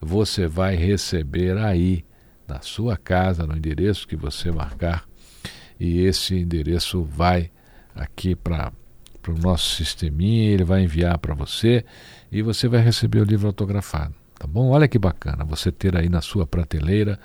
Você 0.00 0.46
vai 0.46 0.76
receber 0.76 1.58
aí 1.58 2.04
na 2.46 2.60
sua 2.60 2.96
casa, 2.96 3.48
no 3.48 3.56
endereço 3.56 4.06
que 4.06 4.14
você 4.14 4.52
marcar, 4.52 5.08
e 5.80 6.02
esse 6.02 6.36
endereço 6.36 7.02
vai 7.02 7.50
aqui 7.96 8.36
para 8.36 8.72
o 9.26 9.32
nosso 9.32 9.74
sisteminha, 9.74 10.52
ele 10.52 10.62
vai 10.62 10.84
enviar 10.84 11.18
para 11.18 11.34
você 11.34 11.84
e 12.30 12.42
você 12.42 12.68
vai 12.68 12.80
receber 12.80 13.18
o 13.18 13.24
livro 13.24 13.48
autografado. 13.48 14.14
Tá 14.38 14.46
bom? 14.46 14.68
Olha 14.68 14.86
que 14.86 15.00
bacana 15.00 15.44
você 15.44 15.72
ter 15.72 15.96
aí 15.96 16.08
na 16.08 16.20
sua 16.20 16.46
prateleira 16.46 17.18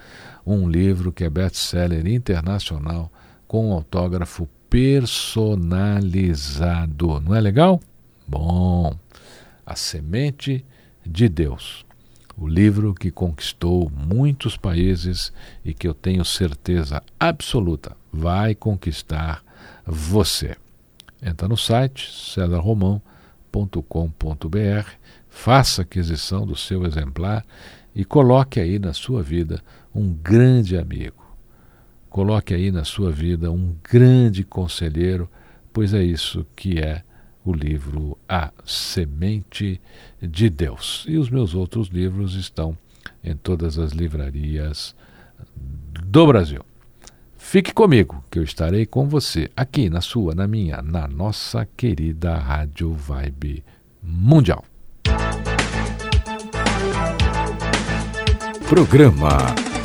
um 0.43 0.67
livro 0.67 1.11
que 1.11 1.23
é 1.23 1.29
best-seller 1.29 2.07
internacional 2.07 3.11
com 3.47 3.69
um 3.69 3.73
autógrafo 3.73 4.49
personalizado. 4.69 7.19
Não 7.19 7.35
é 7.35 7.41
legal? 7.41 7.81
Bom, 8.27 8.95
A 9.65 9.75
Semente 9.75 10.63
de 11.05 11.27
Deus. 11.27 11.85
O 12.37 12.47
livro 12.47 12.93
que 12.93 13.11
conquistou 13.11 13.91
muitos 13.91 14.55
países 14.55 15.33
e 15.65 15.73
que 15.73 15.85
eu 15.87 15.93
tenho 15.93 16.23
certeza 16.23 17.03
absoluta 17.19 17.97
vai 18.13 18.55
conquistar 18.55 19.43
você. 19.85 20.55
Entra 21.21 21.49
no 21.49 21.57
site 21.57 22.09
cesarromão.com.br, 22.13 24.89
faça 25.27 25.81
aquisição 25.81 26.45
do 26.45 26.55
seu 26.55 26.85
exemplar 26.85 27.45
e 27.93 28.05
coloque 28.05 28.57
aí 28.59 28.79
na 28.79 28.93
sua 28.93 29.21
vida 29.21 29.61
um 29.93 30.13
grande 30.13 30.77
amigo. 30.77 31.28
Coloque 32.09 32.53
aí 32.53 32.71
na 32.71 32.83
sua 32.83 33.11
vida 33.11 33.51
um 33.51 33.75
grande 33.83 34.43
conselheiro, 34.43 35.29
pois 35.71 35.93
é 35.93 36.03
isso 36.03 36.45
que 36.55 36.79
é 36.79 37.03
o 37.45 37.53
livro 37.53 38.17
A 38.27 38.51
Semente 38.65 39.79
de 40.21 40.49
Deus. 40.49 41.05
E 41.07 41.17
os 41.17 41.29
meus 41.29 41.53
outros 41.53 41.87
livros 41.87 42.35
estão 42.35 42.77
em 43.23 43.35
todas 43.35 43.77
as 43.77 43.91
livrarias 43.91 44.95
do 46.03 46.27
Brasil. 46.27 46.63
Fique 47.37 47.73
comigo, 47.73 48.23
que 48.29 48.37
eu 48.37 48.43
estarei 48.43 48.85
com 48.85 49.07
você 49.07 49.49
aqui 49.55 49.89
na 49.89 50.01
sua, 50.01 50.35
na 50.35 50.47
minha, 50.47 50.81
na 50.81 51.07
nossa 51.07 51.67
querida 51.77 52.35
Rádio 52.35 52.93
Vibe 52.93 53.63
Mundial. 54.03 54.63
Programa 58.67 59.68